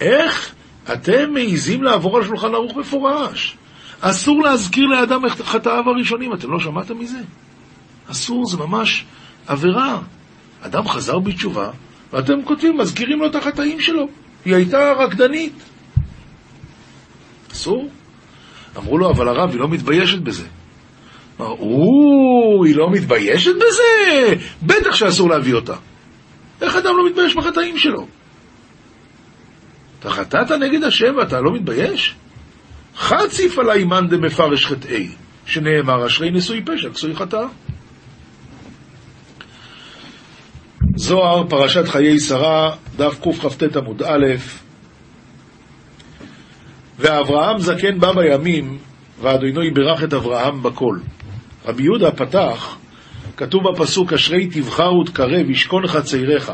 איך 0.00 0.54
אתם 0.92 1.32
מעיזים 1.32 1.82
לעבור 1.82 2.16
על 2.16 2.24
שולחן 2.24 2.54
ערוך 2.54 2.76
מפורש. 2.76 3.56
אסור 4.00 4.42
להזכיר 4.42 4.86
לאדם 4.86 5.26
את 5.26 5.30
חטאיו 5.30 5.84
הראשונים, 5.86 6.34
אתם 6.34 6.52
לא 6.52 6.60
שמעתם 6.60 6.98
מזה? 6.98 7.18
אסור, 8.10 8.46
זה 8.46 8.56
ממש 8.56 9.04
עבירה. 9.46 9.98
אדם 10.60 10.88
חזר 10.88 11.18
בתשובה, 11.18 11.70
ואתם 12.12 12.44
כותבים, 12.44 12.78
מזכירים 12.78 13.18
לו 13.18 13.26
את 13.26 13.34
החטאים 13.34 13.80
שלו. 13.80 14.08
היא 14.44 14.54
הייתה 14.54 14.92
רקדנית. 14.92 15.73
אסור. 17.54 17.88
אמרו 18.76 18.98
לו, 18.98 19.10
אבל 19.10 19.28
הרב, 19.28 19.50
היא 19.50 19.60
לא 19.60 19.68
מתביישת 19.68 20.18
בזה. 20.18 20.46
אמר, 21.40 21.50
או, 21.50 22.64
היא 22.64 22.76
לא 22.76 22.90
מתביישת 22.90 23.54
בזה? 23.56 24.34
בטח 24.62 24.94
שאסור 24.94 25.30
להביא 25.30 25.54
אותה. 25.54 25.74
איך 26.62 26.76
אדם 26.76 26.96
לא 26.96 27.06
מתבייש 27.06 27.34
בחטאים 27.34 27.78
שלו? 27.78 28.06
אתה 30.00 30.10
חטאת 30.10 30.50
נגד 30.50 30.84
השם 30.84 31.14
ואתה 31.18 31.40
לא 31.40 31.52
מתבייש? 31.54 32.14
חציף 32.96 33.58
עלי 33.58 33.84
מאן 33.84 34.08
דמפרש 34.08 34.66
חטאי, 34.66 35.08
שנאמר 35.46 36.06
אשרי 36.06 36.30
נשוי 36.30 36.62
פשע, 36.64 36.90
כסוי 36.90 37.16
חטאה. 37.16 37.46
זוהר, 40.96 41.48
פרשת 41.48 41.88
חיי 41.88 42.18
שרה, 42.18 42.74
דף 42.96 43.18
קכ"ט 43.20 43.76
עמוד 43.76 44.02
א', 44.02 44.26
ואברהם 46.98 47.58
זקן 47.58 47.98
בא 48.00 48.12
בימים, 48.12 48.78
ואדוני 49.20 49.70
בירך 49.70 50.04
את 50.04 50.14
אברהם 50.14 50.62
בכל. 50.62 50.98
רבי 51.66 51.82
יהודה 51.82 52.10
פתח, 52.10 52.76
כתוב 53.36 53.62
בפסוק, 53.70 54.12
אשרי 54.12 54.46
תבחר 54.46 54.94
ותקרב, 54.94 55.50
ישכון 55.50 55.86
חצריך. 55.86 56.52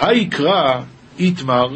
היקרא 0.00 0.80
איתמר, 1.18 1.68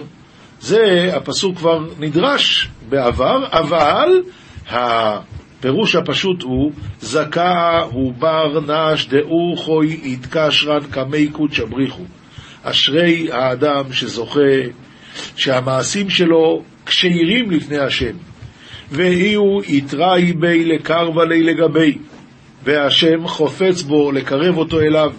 זה 0.60 1.12
הפסוק 1.16 1.56
כבר 1.56 1.78
נדרש 1.98 2.68
בעבר, 2.88 3.46
אבל 3.50 4.22
הפירוש 4.68 5.94
הפשוט 5.96 6.42
הוא, 6.42 6.72
זכה 7.00 7.82
הוא 7.90 8.12
בר 8.18 8.60
נש 8.60 9.08
דאור 9.08 9.56
חוי 9.56 10.00
יתקשרן 10.02 10.80
קמי 10.90 11.28
קודש 11.28 11.60
בריחו. 11.60 12.04
אשרי 12.62 13.32
האדם 13.32 13.92
שזוכה 13.92 14.40
שהמעשים 15.36 16.10
שלו 16.10 16.62
כשירים 16.88 17.50
לפני 17.50 17.78
השם. 17.78 18.16
ואי 18.92 19.34
הוא 19.34 19.62
יתראי 19.68 20.32
בי 20.32 20.64
לקרבה 20.64 21.24
לי 21.24 21.42
לגבי. 21.42 21.98
והשם 22.64 23.26
חופץ 23.26 23.82
בו 23.82 24.12
לקרב 24.12 24.56
אותו 24.56 24.80
אליו. 24.80 25.12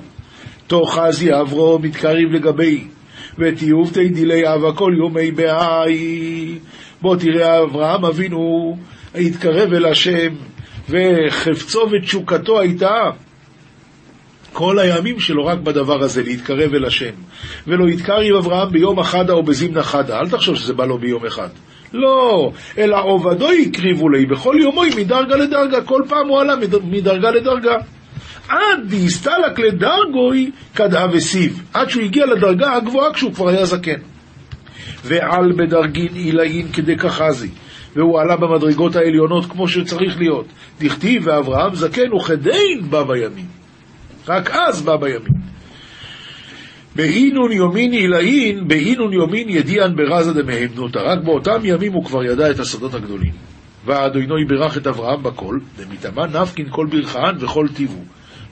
תוך 0.68 1.00
חזי 1.00 1.34
אברו 1.34 1.80
מתקרב 1.80 2.32
לגבי, 2.32 2.84
ותיובתי 3.38 4.10
דילי 4.10 4.54
אבה 4.54 4.74
כל 4.74 4.94
יומי 4.98 5.32
בהאי. 5.32 6.56
בוא 7.02 7.16
תראה 7.16 7.64
אברהם 7.64 8.06
אבינו 8.06 8.78
התקרב 9.16 9.74
אל 9.74 9.86
השם, 9.86 10.34
וחפצו 10.90 11.80
ותשוקתו 11.92 12.60
הייתה 12.60 13.10
כל 14.54 14.80
הימים 14.80 15.20
שלו 15.20 15.46
רק 15.46 15.60
בדבר 15.60 16.04
הזה, 16.04 16.24
להתקרב 16.24 16.74
אל 16.74 16.86
השם. 16.86 17.14
ולא 17.68 17.90
יתקרב 17.90 18.36
אברהם 18.38 18.72
ביום 18.72 19.00
אחד 19.00 19.30
או 19.30 19.44
בזמנה 19.44 19.84
חדה, 19.84 20.20
אל 20.20 20.30
תחשוב 20.30 20.56
שזה 20.56 20.74
בא 20.74 20.86
לו 20.86 20.98
ביום 20.98 21.26
אחד. 21.26 21.50
לא, 21.94 22.52
אלא 22.78 22.98
עובדו 23.04 23.48
הקריבו 23.52 24.10
לי, 24.10 24.26
בכל 24.26 24.56
יומוי 24.60 24.90
מדרגה 24.98 25.36
לדרגה, 25.36 25.82
כל 25.82 26.02
פעם 26.10 26.28
הוא 26.28 26.40
עלה 26.40 26.56
מדרגה 26.84 27.32
לדרגה. 27.32 27.76
עד 28.50 28.80
דיסטלק 28.88 29.60
לדרגוי 29.60 30.52
כדאה 30.76 31.06
וסיב, 31.12 31.64
עד 31.74 31.90
שהוא 31.90 32.04
הגיע 32.04 32.26
לדרגה 32.26 32.76
הגבוהה 32.76 33.14
כשהוא 33.14 33.34
כבר 33.34 33.50
היה 33.50 33.66
זקן. 33.66 34.00
ועל 35.04 35.52
בדרגין 35.58 36.14
עילאין 36.14 36.68
כדקחזי, 36.74 37.50
והוא 37.96 38.20
עלה 38.20 38.36
במדרגות 38.36 38.96
העליונות 38.96 39.46
כמו 39.46 39.68
שצריך 39.68 40.18
להיות. 40.18 40.46
דכתיב 40.80 41.24
ואברהם 41.26 41.76
זקן 41.76 42.14
וכדין 42.14 42.90
בא 42.90 43.04
בימים. 43.04 43.59
רק 44.30 44.52
אז 44.52 44.82
בא 44.82 44.96
בימים. 44.96 45.50
בהינון 46.96 47.52
יומין 47.52 47.92
עילאין, 47.92 48.68
בהינון 48.68 49.14
יומין 49.14 49.50
ידיען 49.50 49.96
ברזה 49.96 50.34
דמהמנותא. 50.34 51.00
רק 51.00 51.20
באותם 51.24 51.60
ימים 51.64 51.94
הוא 51.94 52.06
כבר 52.06 52.24
ידע 52.24 52.52
את 52.52 52.60
הסודות 52.60 52.94
הגדולים. 52.94 53.32
ואדוני 53.86 54.46
בירך 54.48 54.78
את 54.78 54.88
אברהם 54.88 55.24
בכל, 55.24 55.60
ומטמא 55.78 56.26
נפקין 56.26 56.66
כל 56.70 56.88
ברכהן 56.90 57.36
וכל 57.40 57.68
טיבו. 57.76 58.02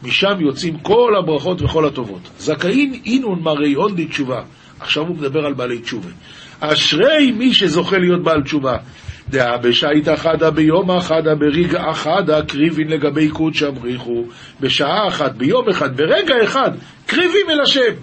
משם 0.04 0.40
יוצאים 0.40 0.78
כל 0.80 1.14
הברכות 1.20 1.62
וכל 1.62 1.86
הטובות. 1.86 2.30
זכאין 2.38 2.94
אינון 3.06 3.42
מראי 3.42 3.74
הון 3.74 3.98
לתשובה. 3.98 4.42
עכשיו 4.80 5.04
הוא 5.08 5.16
מדבר 5.16 5.46
על 5.46 5.54
בעלי 5.54 5.80
תשובה. 5.80 6.10
אשרי 6.60 7.32
מי 7.32 7.54
שזוכה 7.54 7.98
להיות 7.98 8.24
בעל 8.24 8.42
תשובה. 8.42 8.78
דאה 9.30 9.58
בשעית 9.58 10.10
אחדה 10.10 10.52
ביום 10.52 10.92
אחדה 10.92 11.36
ברגע 11.36 11.92
אחדה 11.92 12.42
קריבין 12.42 12.88
לגבי 12.88 13.30
קודשא 13.30 13.70
בריחו 13.70 14.24
בשעה 14.60 15.08
אחת, 15.08 15.36
ביום 15.36 15.70
אחד, 15.70 15.98
ברגע 15.98 16.36
אחד, 16.44 16.72
קריבים 17.06 17.50
אל 17.50 17.62
השם. 17.62 17.94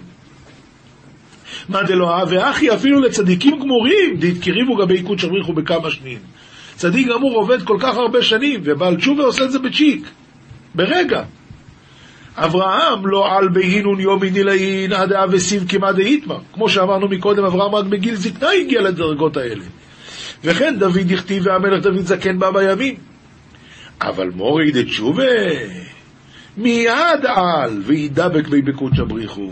מה 1.69 1.83
דלא 1.83 2.23
ואחי 2.29 2.73
אפילו 2.73 3.01
לצדיקים 3.01 3.59
גמורים, 3.59 4.17
דתקריבו 4.19 4.75
גבי 4.75 5.03
קודשא 5.03 5.27
בריחו 5.27 5.53
בכמה 5.53 5.91
שניים. 5.91 6.19
צדיק 6.75 7.07
גמור 7.07 7.35
עובד 7.35 7.61
כל 7.63 7.77
כך 7.79 7.95
הרבה 7.97 8.21
שנים, 8.21 8.61
ובעל 8.63 8.95
תשובה 8.95 9.23
עושה 9.23 9.43
את 9.43 9.51
זה 9.51 9.59
בצ'יק, 9.59 10.09
ברגע. 10.75 11.23
אברהם 12.35 13.07
לא 13.07 13.37
על 13.37 13.49
בהינון 13.49 13.99
יומי 13.99 14.29
נילאין 14.29 14.93
עד 14.93 15.13
אבסיב 15.13 15.65
כמעט 15.69 15.95
דאיתמר. 15.95 16.39
כמו 16.53 16.69
שאמרנו 16.69 17.07
מקודם, 17.07 17.45
אברהם 17.45 17.75
רק 17.75 17.85
בגיל 17.85 18.15
זקנה 18.15 18.49
הגיע 18.51 18.81
לדרגות 18.81 19.37
האלה. 19.37 19.63
וכן 20.45 20.75
דוד 20.79 21.11
הכתיב 21.11 21.43
והמלך 21.45 21.83
דוד 21.83 22.05
זקן 22.05 22.39
בא 22.39 22.51
בימים. 22.51 22.95
אבל 24.01 24.29
מורי 24.29 24.71
דתשובה 24.71 25.23
מיד 26.57 27.25
על 27.25 27.81
וידבק 27.85 28.47
בי 28.47 28.61
בקודשא 28.61 29.03
בריחו. 29.03 29.51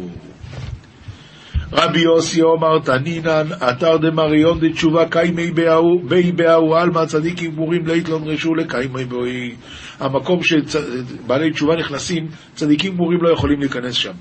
רבי 1.72 2.00
יוסי 2.00 2.42
אומר 2.42 2.80
תנינן, 2.80 3.48
אתר 3.70 3.98
דמריון 3.98 4.60
דתשובה 4.60 5.06
קיימי 5.10 5.52
בי 5.52 6.32
באהו 6.32 6.76
עלמא 6.76 7.06
צדיקים 7.06 7.52
גמורים 7.52 7.88
ליתלון 7.88 8.24
רשו 8.24 8.56
לקיימי 8.56 9.06
בוי. 9.06 9.56
המקום 10.00 10.40
שבעלי 10.44 11.52
תשובה 11.52 11.76
נכנסים, 11.76 12.28
צדיקים 12.56 12.94
גמורים 12.94 13.22
לא 13.22 13.30
יכולים 13.30 13.60
להיכנס 13.60 13.94
שם. 13.94 14.14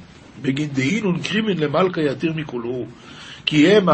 בגין 0.42 0.68
דהינון 0.72 1.18
קרימין 1.22 1.58
למלכה 1.58 2.00
יתיר 2.00 2.32
מכולו. 2.36 2.86
כי 3.46 3.68
הם 3.68 3.88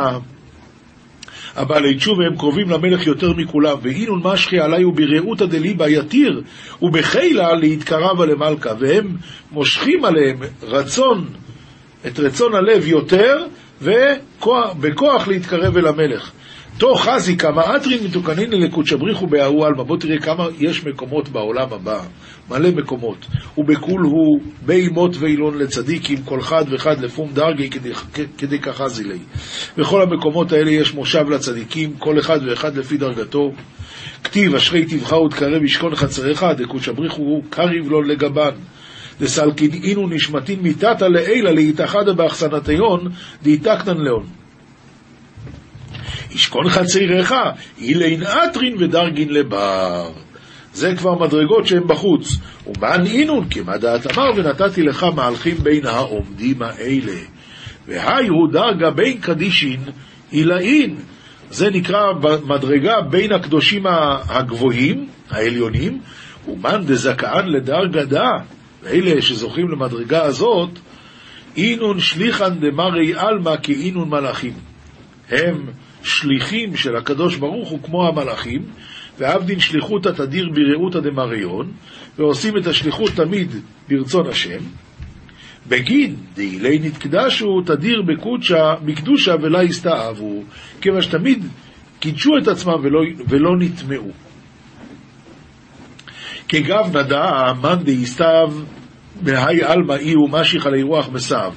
הבעלי 1.58 1.94
תשובה 1.94 2.26
הם 2.26 2.36
קרובים 2.36 2.70
למלך 2.70 3.06
יותר 3.06 3.32
מכולם, 3.32 3.76
ואינון 3.82 4.20
משחי 4.24 4.60
עלי 4.60 4.84
וברעותא 4.84 5.46
דליבה 5.46 5.88
יתיר, 5.88 6.42
ובחילה 6.82 7.54
להתקרבה 7.54 8.26
למלכה, 8.26 8.70
והם 8.78 9.16
מושכים 9.52 10.04
עליהם 10.04 10.36
רצון 10.62 11.28
את 12.06 12.20
רצון 12.20 12.54
הלב 12.54 12.86
יותר, 12.86 13.44
ובכוח 13.82 15.28
להתקרב 15.28 15.76
אל 15.76 15.86
המלך. 15.86 16.30
תוך 16.78 17.04
חזי 17.04 17.36
כמה 17.36 17.76
אטרין 17.76 18.04
מתוקנין 18.04 18.52
לקודשא 18.52 18.96
בריחו 18.96 19.26
בהאו 19.26 19.64
עלמא. 19.64 19.82
בוא 19.82 19.96
תראה 19.96 20.18
כמה 20.18 20.46
יש 20.58 20.84
מקומות 20.84 21.28
בעולם 21.28 21.72
הבא, 21.72 22.00
מלא 22.50 22.70
מקומות. 22.70 23.26
ובכול 23.58 24.00
הוא 24.02 24.40
בי 24.66 24.88
מות 24.88 25.16
ואילון 25.16 25.58
לצדיקים, 25.58 26.22
כל 26.24 26.40
חד 26.40 26.64
וחד 26.70 27.00
לפום 27.00 27.32
דרגי 27.32 27.70
כדי 28.38 28.58
כחזי 28.58 29.04
לי. 29.04 29.18
בכל 29.76 30.02
המקומות 30.02 30.52
האלה 30.52 30.70
יש 30.70 30.94
מושב 30.94 31.30
לצדיקים, 31.30 31.96
כל 31.98 32.18
אחד 32.18 32.38
ואחד 32.46 32.76
לפי 32.76 32.96
דרגתו. 32.96 33.52
כתיב 34.24 34.54
אשרי 34.54 34.84
תבחר 34.84 35.22
ותקרב 35.22 35.64
ישכון 35.64 35.94
חצריך, 35.94 36.46
דקודשא 36.56 36.92
בריחו 36.92 37.42
קריב 37.50 37.88
לו 37.88 38.02
לגבן. 38.02 38.50
דסלקין 39.20 39.70
אינו 39.82 40.08
נשמתין 40.08 40.60
מיתתא 40.60 41.04
לעילה 41.04 41.52
להתאחדה 41.52 42.12
באחסנתיון 42.12 43.08
דאיתקנן 43.42 43.96
לאון. 43.96 44.26
ישכון 46.30 46.68
חצריך, 46.68 47.34
אילין 47.78 48.22
אטרין 48.22 48.74
ודרגין 48.78 49.28
לבר. 49.28 50.10
זה 50.78 50.94
כבר 50.96 51.14
מדרגות 51.14 51.66
שהן 51.66 51.82
בחוץ. 51.86 52.36
ומען 52.66 53.06
אינון, 53.06 53.48
כמה 53.48 53.78
דעת 53.78 54.18
אמר, 54.18 54.30
ונתתי 54.36 54.82
לך 54.82 55.06
מהלכים 55.16 55.56
בין 55.56 55.86
העומדים 55.86 56.62
האלה. 56.62 57.18
והי 57.86 58.28
הוא 58.28 58.52
דרגה 58.52 58.90
בין 58.90 59.18
קדישין 59.20 59.80
עילאין. 60.30 60.96
זה 61.50 61.70
נקרא 61.70 62.00
מדרגה 62.44 63.00
בין 63.10 63.32
הקדושים 63.32 63.86
הגבוהים, 64.28 65.08
העליונים, 65.30 66.00
ומאן 66.48 66.84
דזכאן 66.86 67.48
לדרגה. 67.48 68.30
ואלה 68.82 69.22
שזוכים 69.22 69.68
למדרגה 69.68 70.22
הזאת, 70.22 70.70
אינון 71.56 72.00
שליחן 72.00 72.58
דמרי 72.60 73.14
עלמא 73.14 73.54
כאינון 73.62 74.08
מלאכים. 74.08 74.54
הם 75.30 75.66
שליחים 76.02 76.76
של 76.76 76.96
הקדוש 76.96 77.36
ברוך 77.36 77.68
הוא 77.68 77.82
כמו 77.82 78.08
המלאכים, 78.08 78.62
ועבדין 79.18 79.60
שליחותא 79.60 80.08
תדיר 80.08 80.48
ברעותא 80.54 81.00
דמריון, 81.00 81.72
ועושים 82.18 82.56
את 82.56 82.66
השליחות 82.66 83.10
תמיד 83.12 83.50
ברצון 83.88 84.26
השם. 84.26 84.58
בגין 85.68 86.16
דאילי 86.34 86.78
נתקדשו 86.78 87.60
תדיר 87.66 88.02
בקודשא, 88.02 88.74
מקדושה 88.84 89.34
ולא 89.42 89.62
הסתאבו, 89.62 90.42
כיוון 90.80 91.02
שתמיד 91.02 91.46
קידשו 92.00 92.30
את 92.42 92.48
עצמם 92.48 92.74
ולא, 92.82 93.00
ולא 93.28 93.50
נטמעו. 93.58 94.10
כגב 96.48 96.96
נדע 96.96 97.52
מאן 97.62 97.78
דאיסתיו 97.84 98.52
בהאי 99.22 99.62
עלמא 99.62 99.92
אי 99.92 100.12
הוא 100.12 100.30
משיך 100.30 100.66
עלי 100.66 100.82
רוח 100.82 101.08
מסב. 101.08 101.52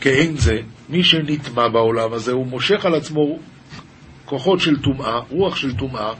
כאין 0.00 0.36
זה, 0.36 0.58
מי 0.88 1.02
שנטמע 1.02 1.68
בעולם 1.68 2.12
הזה, 2.12 2.32
הוא 2.32 2.46
מושך 2.46 2.86
על 2.86 2.94
עצמו 2.94 3.38
כוחות 4.24 4.60
של 4.60 4.76
טומאה, 4.82 5.18
רוח 5.30 5.56
של 5.56 5.76
טומאה, 5.76 6.12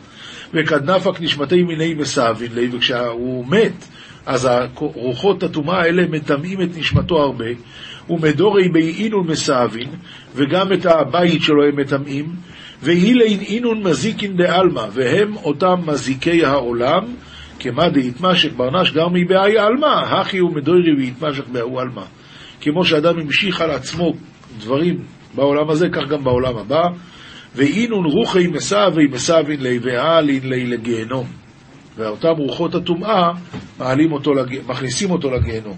וכדנפק 0.55 1.21
נשמתי 1.21 1.63
מיני 1.63 1.95
מסאבין 1.95 2.55
לי, 2.55 2.69
וכשהוא 2.73 3.47
מת, 3.47 3.89
אז 4.27 4.49
רוחות 4.77 5.43
הטומאה 5.43 5.83
האלה 5.83 6.03
מטמאים 6.11 6.63
את 6.63 6.69
נשמתו 6.77 7.17
הרבה, 7.17 7.45
ומדורי 8.11 8.69
באינון 8.69 9.27
מסאבין, 9.27 9.89
וגם 10.35 10.73
את 10.73 10.87
הבית 10.87 11.43
שלו 11.43 11.65
הם 11.65 11.77
מטמאים, 11.77 12.27
ואילין 12.83 13.41
אינון 13.41 13.83
מזיקין 13.83 14.37
בעלמא, 14.37 14.87
והם 14.93 15.37
אותם 15.37 15.75
מזיקי 15.87 16.45
העולם, 16.45 17.05
כמה 17.61 17.89
דהתמשך 17.89 18.53
ברנש 18.57 18.91
גרמי 18.91 19.25
באי 19.25 19.59
עלמא, 19.59 20.03
הכי 20.21 20.41
מדורי 20.41 20.95
ויתמשך 20.99 21.45
באו 21.53 21.81
עלמא. 21.81 22.05
כמו 22.61 22.85
שאדם 22.85 23.19
המשיך 23.19 23.61
על 23.61 23.71
עצמו 23.71 24.13
דברים 24.59 24.99
בעולם 25.35 25.71
הזה, 25.71 25.89
כך 25.89 26.03
גם 26.11 26.25
בעולם 26.25 26.57
הבא. 26.57 26.83
ואינון 27.55 28.05
רוחי 28.05 28.47
מסאבי 28.47 29.07
מסאבין 29.07 29.61
לי 29.61 29.79
ואלין 29.83 30.49
לי 30.49 30.67
לגיהנום. 30.67 31.27
ואותם 31.97 32.35
רוחות 32.39 32.75
הטומאה 32.75 33.31
מכניסים 34.69 35.11
אותו 35.11 35.31
לגיהנום. 35.31 35.77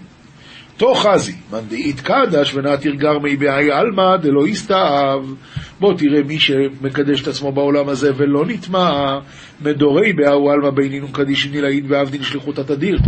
תוך 0.77 1.07
חזי, 1.07 1.35
מאן 1.51 1.63
דאית 1.69 1.99
קדש 1.99 2.55
ונעתיר 2.55 2.93
גרמי 2.95 3.35
בהאי 3.35 3.71
עלמא 3.71 4.17
דלא 4.17 4.47
יסתאב. 4.47 5.33
בוא 5.79 5.93
תראה 5.93 6.23
מי 6.23 6.39
שמקדש 6.39 7.21
את 7.21 7.27
עצמו 7.27 7.51
בעולם 7.51 7.89
הזה 7.89 8.11
ולא 8.17 8.45
נטמע, 8.45 9.19
מדורי 9.61 10.13
בהאו 10.13 10.51
עלמא 10.51 10.69
בינינום 10.69 11.11
קדישין 11.11 11.51
נילאין 11.51 11.85
ועבדין 11.89 12.23
שליחות 12.23 12.59
התדיר. 12.59 12.99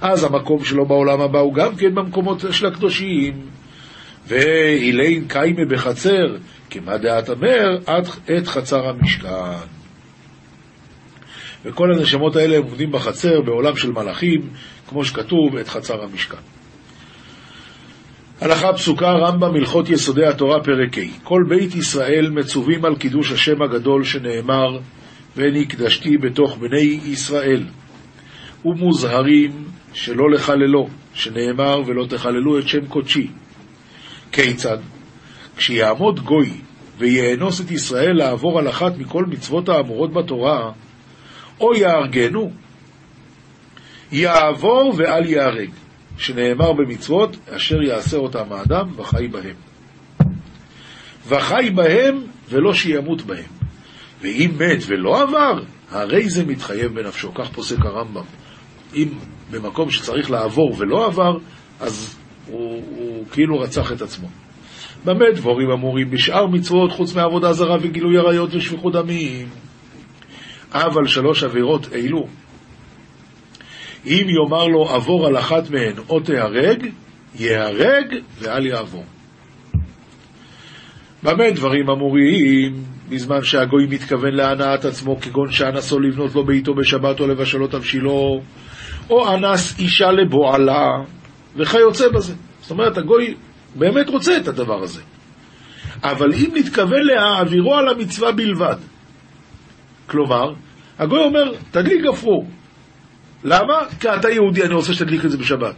אז 0.00 0.24
המקום 0.24 0.64
שלו 0.64 0.86
בעולם 0.86 1.20
הבא 1.20 1.38
הוא 1.38 1.54
גם 1.54 1.76
כן 1.76 1.94
במקומות 1.94 2.44
של 2.50 2.66
הקדושים. 2.66 3.32
ואילין 4.26 5.24
קיימה 5.28 5.64
בחצר, 5.68 6.36
כמה 6.70 6.98
דעת 6.98 7.30
אמר, 7.30 7.78
עד 7.86 8.06
את 8.38 8.46
חצר 8.46 8.88
המשכן. 8.88 9.28
וכל 11.64 11.92
הנשמות 11.92 12.36
האלה 12.36 12.56
הם 12.56 12.62
עומדים 12.62 12.92
בחצר, 12.92 13.40
בעולם 13.40 13.76
של 13.76 13.90
מלאכים, 13.90 14.40
כמו 14.88 15.04
שכתוב, 15.04 15.56
את 15.56 15.68
חצר 15.68 16.02
המשכן. 16.02 16.36
הלכה 18.40 18.72
פסוקה, 18.72 19.12
רמב"ם, 19.12 19.54
הלכות 19.54 19.90
יסודי 19.90 20.26
התורה, 20.26 20.64
פרק 20.64 20.98
ה' 20.98 21.24
כל 21.24 21.44
בית 21.48 21.74
ישראל 21.74 22.30
מצווים 22.30 22.84
על 22.84 22.96
קידוש 22.96 23.32
השם 23.32 23.62
הגדול 23.62 24.04
שנאמר, 24.04 24.78
ונקדשתי 25.36 26.18
בתוך 26.18 26.58
בני 26.58 27.00
ישראל, 27.04 27.64
ומוזהרים 28.64 29.64
שלא 29.92 30.30
לחללו, 30.30 30.88
שנאמר, 31.14 31.80
ולא 31.86 32.06
תחללו 32.06 32.58
את 32.58 32.68
שם 32.68 32.86
קודשי. 32.86 33.30
כיצד? 34.32 34.78
כשיעמוד 35.60 36.20
גוי 36.20 36.50
ויאנוס 36.98 37.60
את 37.60 37.70
ישראל 37.70 38.16
לעבור 38.16 38.58
על 38.58 38.68
אחת 38.68 38.98
מכל 38.98 39.24
מצוות 39.24 39.68
האמורות 39.68 40.12
בתורה, 40.12 40.72
או 41.60 41.74
יהרגנו, 41.74 42.50
יעבור 44.12 44.94
ואל 44.96 45.26
ייהרג, 45.26 45.70
שנאמר 46.18 46.72
במצוות, 46.72 47.36
אשר 47.56 47.82
יעשה 47.82 48.16
אותם 48.16 48.52
האדם 48.52 48.88
וחי 48.96 49.28
בהם. 49.28 49.54
וחי 51.28 51.70
בהם 51.74 52.22
ולא 52.48 52.74
שימות 52.74 53.22
בהם. 53.22 53.50
ואם 54.22 54.50
מת 54.58 54.82
ולא 54.86 55.22
עבר, 55.22 55.62
הרי 55.90 56.28
זה 56.28 56.44
מתחייב 56.44 56.94
בנפשו. 56.94 57.34
כך 57.34 57.50
פוסק 57.52 57.78
הרמב"ם. 57.84 58.24
אם 58.94 59.08
במקום 59.50 59.90
שצריך 59.90 60.30
לעבור 60.30 60.74
ולא 60.78 61.06
עבר, 61.06 61.38
אז 61.80 62.16
הוא, 62.46 62.82
הוא 62.96 63.26
כאילו 63.32 63.58
רצח 63.58 63.92
את 63.92 64.02
עצמו. 64.02 64.28
במה 65.04 65.24
דבורים 65.34 65.70
אמורים 65.70 66.10
בשאר 66.10 66.46
מצוות 66.46 66.92
חוץ 66.92 67.14
מעבודה 67.14 67.52
זרה 67.52 67.76
וגילוי 67.80 68.18
עריות 68.18 68.54
ושפיכות 68.54 68.92
דמים? 68.92 69.48
אבל 70.72 71.06
שלוש 71.06 71.44
עבירות 71.44 71.92
אלו, 71.92 72.26
אם 74.06 74.26
יאמר 74.28 74.66
לו 74.66 74.88
עבור 74.88 75.26
על 75.26 75.38
אחת 75.38 75.70
מהן 75.70 75.94
או 76.08 76.20
תיהרג, 76.20 76.86
ייהרג 77.34 78.14
ואל 78.38 78.66
יעבור. 78.66 79.04
במה 81.22 81.50
דברים 81.50 81.90
אמורים? 81.90 82.72
בזמן 83.08 83.42
שהגוי 83.42 83.86
מתכוון 83.90 84.34
להנאת 84.34 84.84
עצמו, 84.84 85.20
כגון 85.20 85.52
שאנסו 85.52 86.00
לבנות 86.00 86.34
לו 86.34 86.44
ביתו 86.44 86.74
בשבת 86.74 87.20
או 87.20 87.26
לבשלו 87.26 87.66
תבשילו, 87.66 88.40
או 89.10 89.34
אנס 89.34 89.78
אישה 89.78 90.10
לבועלה, 90.10 90.88
וכיוצא 91.56 92.08
בזה. 92.08 92.34
זאת 92.60 92.70
אומרת, 92.70 92.98
הגוי 92.98 93.34
באמת 93.74 94.08
רוצה 94.08 94.36
את 94.36 94.48
הדבר 94.48 94.82
הזה. 94.82 95.00
אבל 96.02 96.34
אם 96.34 96.50
נתכוון 96.54 97.02
להעבירו 97.02 97.74
על 97.74 97.88
המצווה 97.88 98.32
בלבד, 98.32 98.76
כלומר, 100.06 100.52
הגוי 100.98 101.18
אומר, 101.18 101.52
תדליק 101.70 102.04
גפרור. 102.04 102.48
למה? 103.44 103.74
כי 104.00 104.08
אתה 104.08 104.30
יהודי, 104.30 104.62
אני 104.62 104.74
רוצה 104.74 104.94
שתדליק 104.94 105.24
את 105.24 105.30
זה 105.30 105.38
בשבת. 105.38 105.74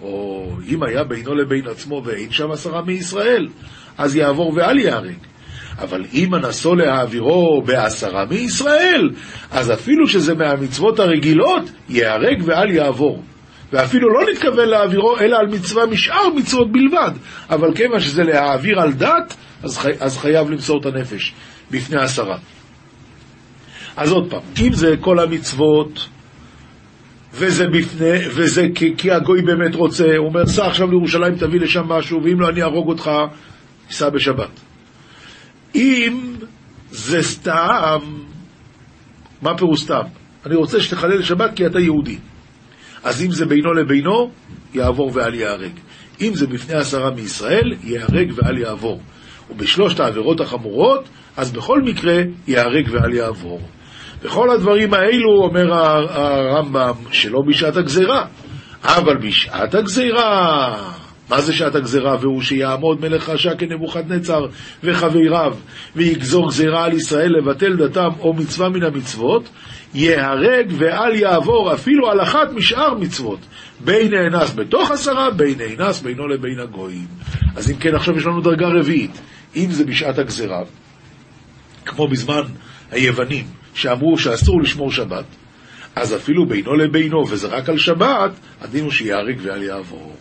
או 0.00 0.50
אם 0.68 0.82
היה 0.82 1.04
בינו 1.04 1.34
לבין 1.34 1.66
עצמו 1.66 2.02
ואין 2.04 2.30
שם 2.30 2.50
עשרה 2.50 2.82
מישראל, 2.82 3.48
אז 3.98 4.16
יעבור 4.16 4.52
ואל 4.56 4.78
ייהרג. 4.78 5.16
אבל 5.78 6.04
אם 6.12 6.34
אנסו 6.34 6.74
להעבירו 6.74 7.62
בעשרה 7.62 8.24
מישראל, 8.24 9.10
אז 9.50 9.72
אפילו 9.72 10.08
שזה 10.08 10.34
מהמצוות 10.34 10.98
הרגילות, 10.98 11.70
ייהרג 11.88 12.42
ואל 12.44 12.70
יעבור. 12.70 13.22
ואפילו 13.72 14.08
לא 14.14 14.20
נתכוון 14.32 14.68
להעבירו, 14.68 15.18
אלא 15.18 15.36
על 15.36 15.46
מצווה 15.46 15.86
משאר 15.86 16.28
מצוות 16.36 16.72
בלבד. 16.72 17.10
אבל 17.50 17.74
כיוון 17.74 18.00
שזה 18.00 18.22
להעביר 18.22 18.80
על 18.80 18.92
דת, 18.92 19.34
אז, 19.62 19.78
חי, 19.78 19.92
אז 20.00 20.18
חייב 20.18 20.50
למסור 20.50 20.80
את 20.80 20.86
הנפש 20.86 21.32
בפני 21.70 22.00
עשרה. 22.00 22.36
אז 23.96 24.12
עוד 24.12 24.30
פעם, 24.30 24.40
אם 24.60 24.72
זה 24.72 24.94
כל 25.00 25.18
המצוות, 25.18 26.08
וזה 27.34 27.68
בפני, 27.68 28.28
וזה 28.34 28.66
כי, 28.74 28.94
כי 28.96 29.10
הגוי 29.10 29.42
באמת 29.42 29.74
רוצה, 29.74 30.16
הוא 30.16 30.26
אומר, 30.28 30.46
סע 30.46 30.66
עכשיו 30.66 30.90
לירושלים, 30.90 31.36
תביא 31.36 31.60
לשם 31.60 31.88
משהו, 31.88 32.22
ואם 32.24 32.40
לא, 32.40 32.48
אני 32.48 32.62
אהרוג 32.62 32.88
אותך, 32.88 33.10
ייסע 33.88 34.10
בשבת. 34.10 34.60
אם 35.74 36.34
זה 36.90 37.22
סתם, 37.22 37.98
מה 39.42 39.58
פירוש 39.58 39.82
סתם? 39.82 40.02
אני 40.46 40.54
רוצה 40.54 40.80
שתחלל 40.80 41.18
לשבת 41.18 41.50
כי 41.56 41.66
אתה 41.66 41.80
יהודי. 41.80 42.18
אז 43.04 43.22
אם 43.22 43.30
זה 43.30 43.46
בינו 43.46 43.72
לבינו, 43.72 44.30
יעבור 44.74 45.10
ואל 45.14 45.34
ייהרג. 45.34 45.72
אם 46.20 46.34
זה 46.34 46.46
בפני 46.46 46.74
עשרה 46.74 47.10
מישראל, 47.10 47.74
ייהרג 47.84 48.32
ואל 48.36 48.58
יעבור. 48.58 49.00
ובשלושת 49.50 50.00
העבירות 50.00 50.40
החמורות, 50.40 51.08
אז 51.36 51.52
בכל 51.52 51.82
מקרה 51.82 52.16
ייהרג 52.48 52.88
ואל 52.90 53.14
יעבור. 53.14 53.60
בכל 54.22 54.50
הדברים 54.50 54.94
האלו, 54.94 55.44
אומר 55.44 55.74
הרמב"ם, 55.74 56.94
שלא 57.12 57.40
בשעת 57.48 57.76
הגזירה, 57.76 58.26
אבל 58.84 59.16
בשעת 59.16 59.74
הגזירה 59.74 60.74
מה 61.28 61.40
זה 61.40 61.52
שעת 61.52 61.74
הגזירה? 61.74 62.16
והוא 62.20 62.42
שיעמוד 62.42 63.00
מלך 63.00 63.28
רשע 63.28 63.54
כנבוכדנצר 63.54 64.46
וחבריו 64.84 65.56
ויגזור 65.96 66.48
גזירה 66.48 66.84
על 66.84 66.92
ישראל 66.92 67.32
לבטל 67.38 67.76
דתם 67.76 68.10
או 68.20 68.34
מצווה 68.34 68.68
מן 68.68 68.82
המצוות, 68.82 69.48
ייהרג 69.94 70.72
ואל 70.78 71.14
יעבור 71.14 71.74
אפילו 71.74 72.10
על 72.10 72.20
אחת 72.20 72.52
משאר 72.52 72.94
מצוות. 72.94 73.38
בין 73.80 74.14
נאנס 74.14 74.54
בתוך 74.54 74.90
עשרה, 74.90 75.30
בין 75.30 75.58
נאנס 75.58 76.00
בינו 76.00 76.28
לבין 76.28 76.60
הגויים. 76.60 77.06
אז 77.56 77.70
אם 77.70 77.76
כן, 77.76 77.94
עכשיו 77.94 78.16
יש 78.16 78.26
לנו 78.26 78.40
דרגה 78.40 78.66
רביעית. 78.68 79.20
אם 79.56 79.66
זה 79.70 79.84
בשעת 79.84 80.18
הגזירה, 80.18 80.62
כמו 81.84 82.08
בזמן 82.08 82.42
היוונים, 82.90 83.44
שאמרו 83.74 84.18
שאסור 84.18 84.62
לשמור 84.62 84.92
שבת, 84.92 85.24
אז 85.96 86.14
אפילו 86.14 86.46
בינו 86.46 86.74
לבינו, 86.74 87.28
וזה 87.28 87.48
רק 87.48 87.68
על 87.68 87.78
שבת, 87.78 88.30
הדין 88.60 88.84
הוא 88.84 88.92
שיהרג 88.92 89.38
ואל 89.42 89.62
יעבור. 89.62 90.16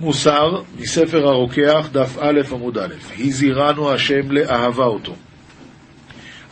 מוסר 0.00 0.62
מספר 0.78 1.28
הרוקח, 1.28 1.88
דף 1.92 2.16
א' 2.20 2.40
עמוד 2.52 2.78
א', 2.78 2.94
הזהירנו 3.18 3.92
השם 3.92 4.30
לאהבה 4.30 4.84
אותו. 4.84 5.14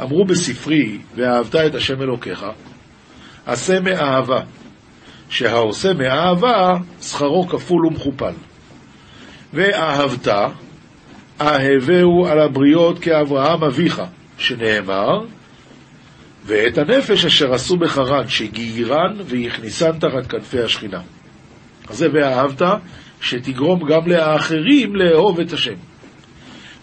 אמרו 0.01 0.25
בספרי, 0.25 0.99
ואהבת 1.17 1.55
את 1.55 1.75
השם 1.75 2.03
אלוקיך, 2.03 2.47
עשה 3.47 3.81
מאהבה, 3.81 4.41
שהעושה 5.29 5.93
מאהבה, 5.93 6.77
שכרו 7.03 7.49
כפול 7.49 7.87
ומכופל. 7.87 8.33
ואהבת, 9.55 10.29
אהבהו 11.41 12.27
על 12.27 12.41
הבריות 12.41 12.99
כאברהם 12.99 13.65
אביך, 13.65 14.03
שנאמר, 14.39 15.25
ואת 16.47 16.79
הנפש 16.79 17.25
אשר 17.25 17.55
עשו 17.55 17.77
בחרן, 17.77 18.29
שגיירן 18.29 19.17
והכניסן 19.27 19.99
תחת 19.99 20.27
כנפי 20.29 20.63
השכינה. 20.63 21.01
אז 21.89 21.97
זה 21.97 22.09
ואהבת, 22.13 22.63
שתגרום 23.21 23.89
גם 23.89 24.07
לאחרים 24.07 24.97
לאהוב 24.97 25.41
את 25.41 25.53
השם. 25.53 25.75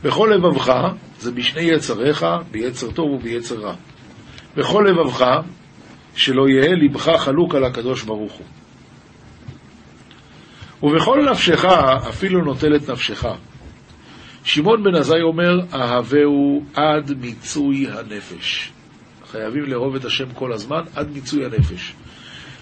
בכל 0.03 0.29
לבבך, 0.35 0.73
זה 1.19 1.31
בשני 1.31 1.61
יצריך, 1.61 2.25
ביצר 2.51 2.91
טוב 2.91 3.11
וביצר 3.11 3.59
רע. 3.59 3.75
בכל 4.57 4.85
לבבך, 4.89 5.25
שלא 6.15 6.49
יהא 6.49 6.75
לבך 6.75 7.09
חלוק 7.17 7.55
על 7.55 7.63
הקדוש 7.63 8.03
ברוך 8.03 8.33
הוא. 8.33 8.45
ובכל 10.83 11.29
נפשך 11.31 11.65
אפילו 12.09 12.43
נוטל 12.43 12.75
את 12.75 12.89
נפשך. 12.89 13.25
שמעון 14.43 14.83
בן 14.83 14.95
עזאי 14.95 15.21
אומר, 15.21 15.59
אהבהו 15.73 16.63
עד 16.73 17.11
מיצוי 17.19 17.87
הנפש. 17.91 18.71
חייבים 19.31 19.63
לאהוב 19.63 19.95
את 19.95 20.05
השם 20.05 20.33
כל 20.33 20.53
הזמן 20.53 20.81
עד 20.95 21.11
מיצוי 21.13 21.45
הנפש. 21.45 21.93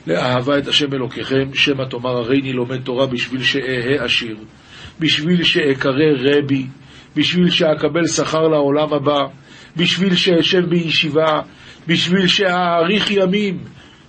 לאהבה 0.08 0.58
את 0.58 0.68
השם 0.68 0.94
אלוקיכם, 0.94 1.54
שמא 1.54 1.84
תאמר 1.84 2.18
הריני 2.18 2.54
לומד 2.54 2.82
תורה 2.82 3.08
בשביל 3.08 3.44
שאהה 3.44 4.06
עשיר, 4.06 4.38
בשביל 5.00 5.44
שאקרא 5.44 5.92
רבי, 6.18 6.68
בשביל 7.16 7.50
שאקבל 7.50 8.08
שכר 8.08 8.48
לעולם 8.48 8.94
הבא, 8.94 9.20
בשביל 9.78 10.16
שאשב 10.16 10.70
בישיבה, 10.70 11.42
בשביל 11.88 12.28
שאאריך 12.28 13.12
ימים. 13.12 13.64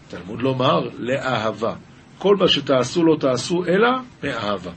תלמוד 0.08 0.42
לומר, 0.42 0.88
לאהבה. 0.98 1.74
כל 2.18 2.36
מה 2.36 2.48
שתעשו 2.48 3.04
לא 3.04 3.16
תעשו, 3.20 3.64
אלא 3.64 3.88
מאהבה. 4.22 4.70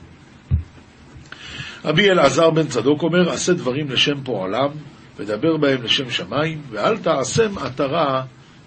רבי 1.84 2.10
אלעזר 2.10 2.50
בן 2.50 2.66
צדוק 2.66 3.02
אומר, 3.02 3.30
עשה 3.30 3.52
דברים 3.52 3.90
לשם 3.90 4.24
פועלם, 4.24 4.70
ודבר 5.16 5.56
בהם 5.56 5.82
לשם 5.82 6.10
שמיים, 6.10 6.62
ואל 6.70 6.98
תעשם 6.98 7.58
עטרה 7.58 8.22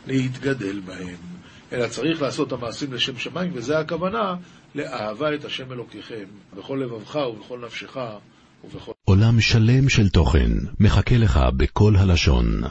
להתגדל 0.08 0.80
בהם. 0.80 1.29
אלא 1.74 1.88
צריך 1.88 2.22
לעשות 2.22 2.48
את 2.48 2.54
המעשים 2.54 2.94
לשם 2.94 3.18
שמיים, 3.18 3.52
וזה 3.54 3.80
הכוונה 3.80 4.36
לאהבה 4.76 5.36
את 5.36 5.46
השם 5.46 5.72
אלוקיכם, 5.72 6.26
בכל 6.58 6.82
לבבך 6.84 7.16
ובכל 7.16 7.60
נפשך 7.66 7.98
ובכל... 8.64 8.92
עולם 9.06 9.42
שלם 9.42 9.90
של 9.90 10.10
תוכן 10.10 10.52
מחכה 10.80 11.18
לך 11.18 11.40
בכל 11.58 11.96
הלשון, 11.96 12.62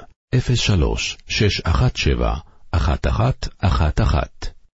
03 0.55 1.17
617 1.29 2.35
1111 2.75 4.58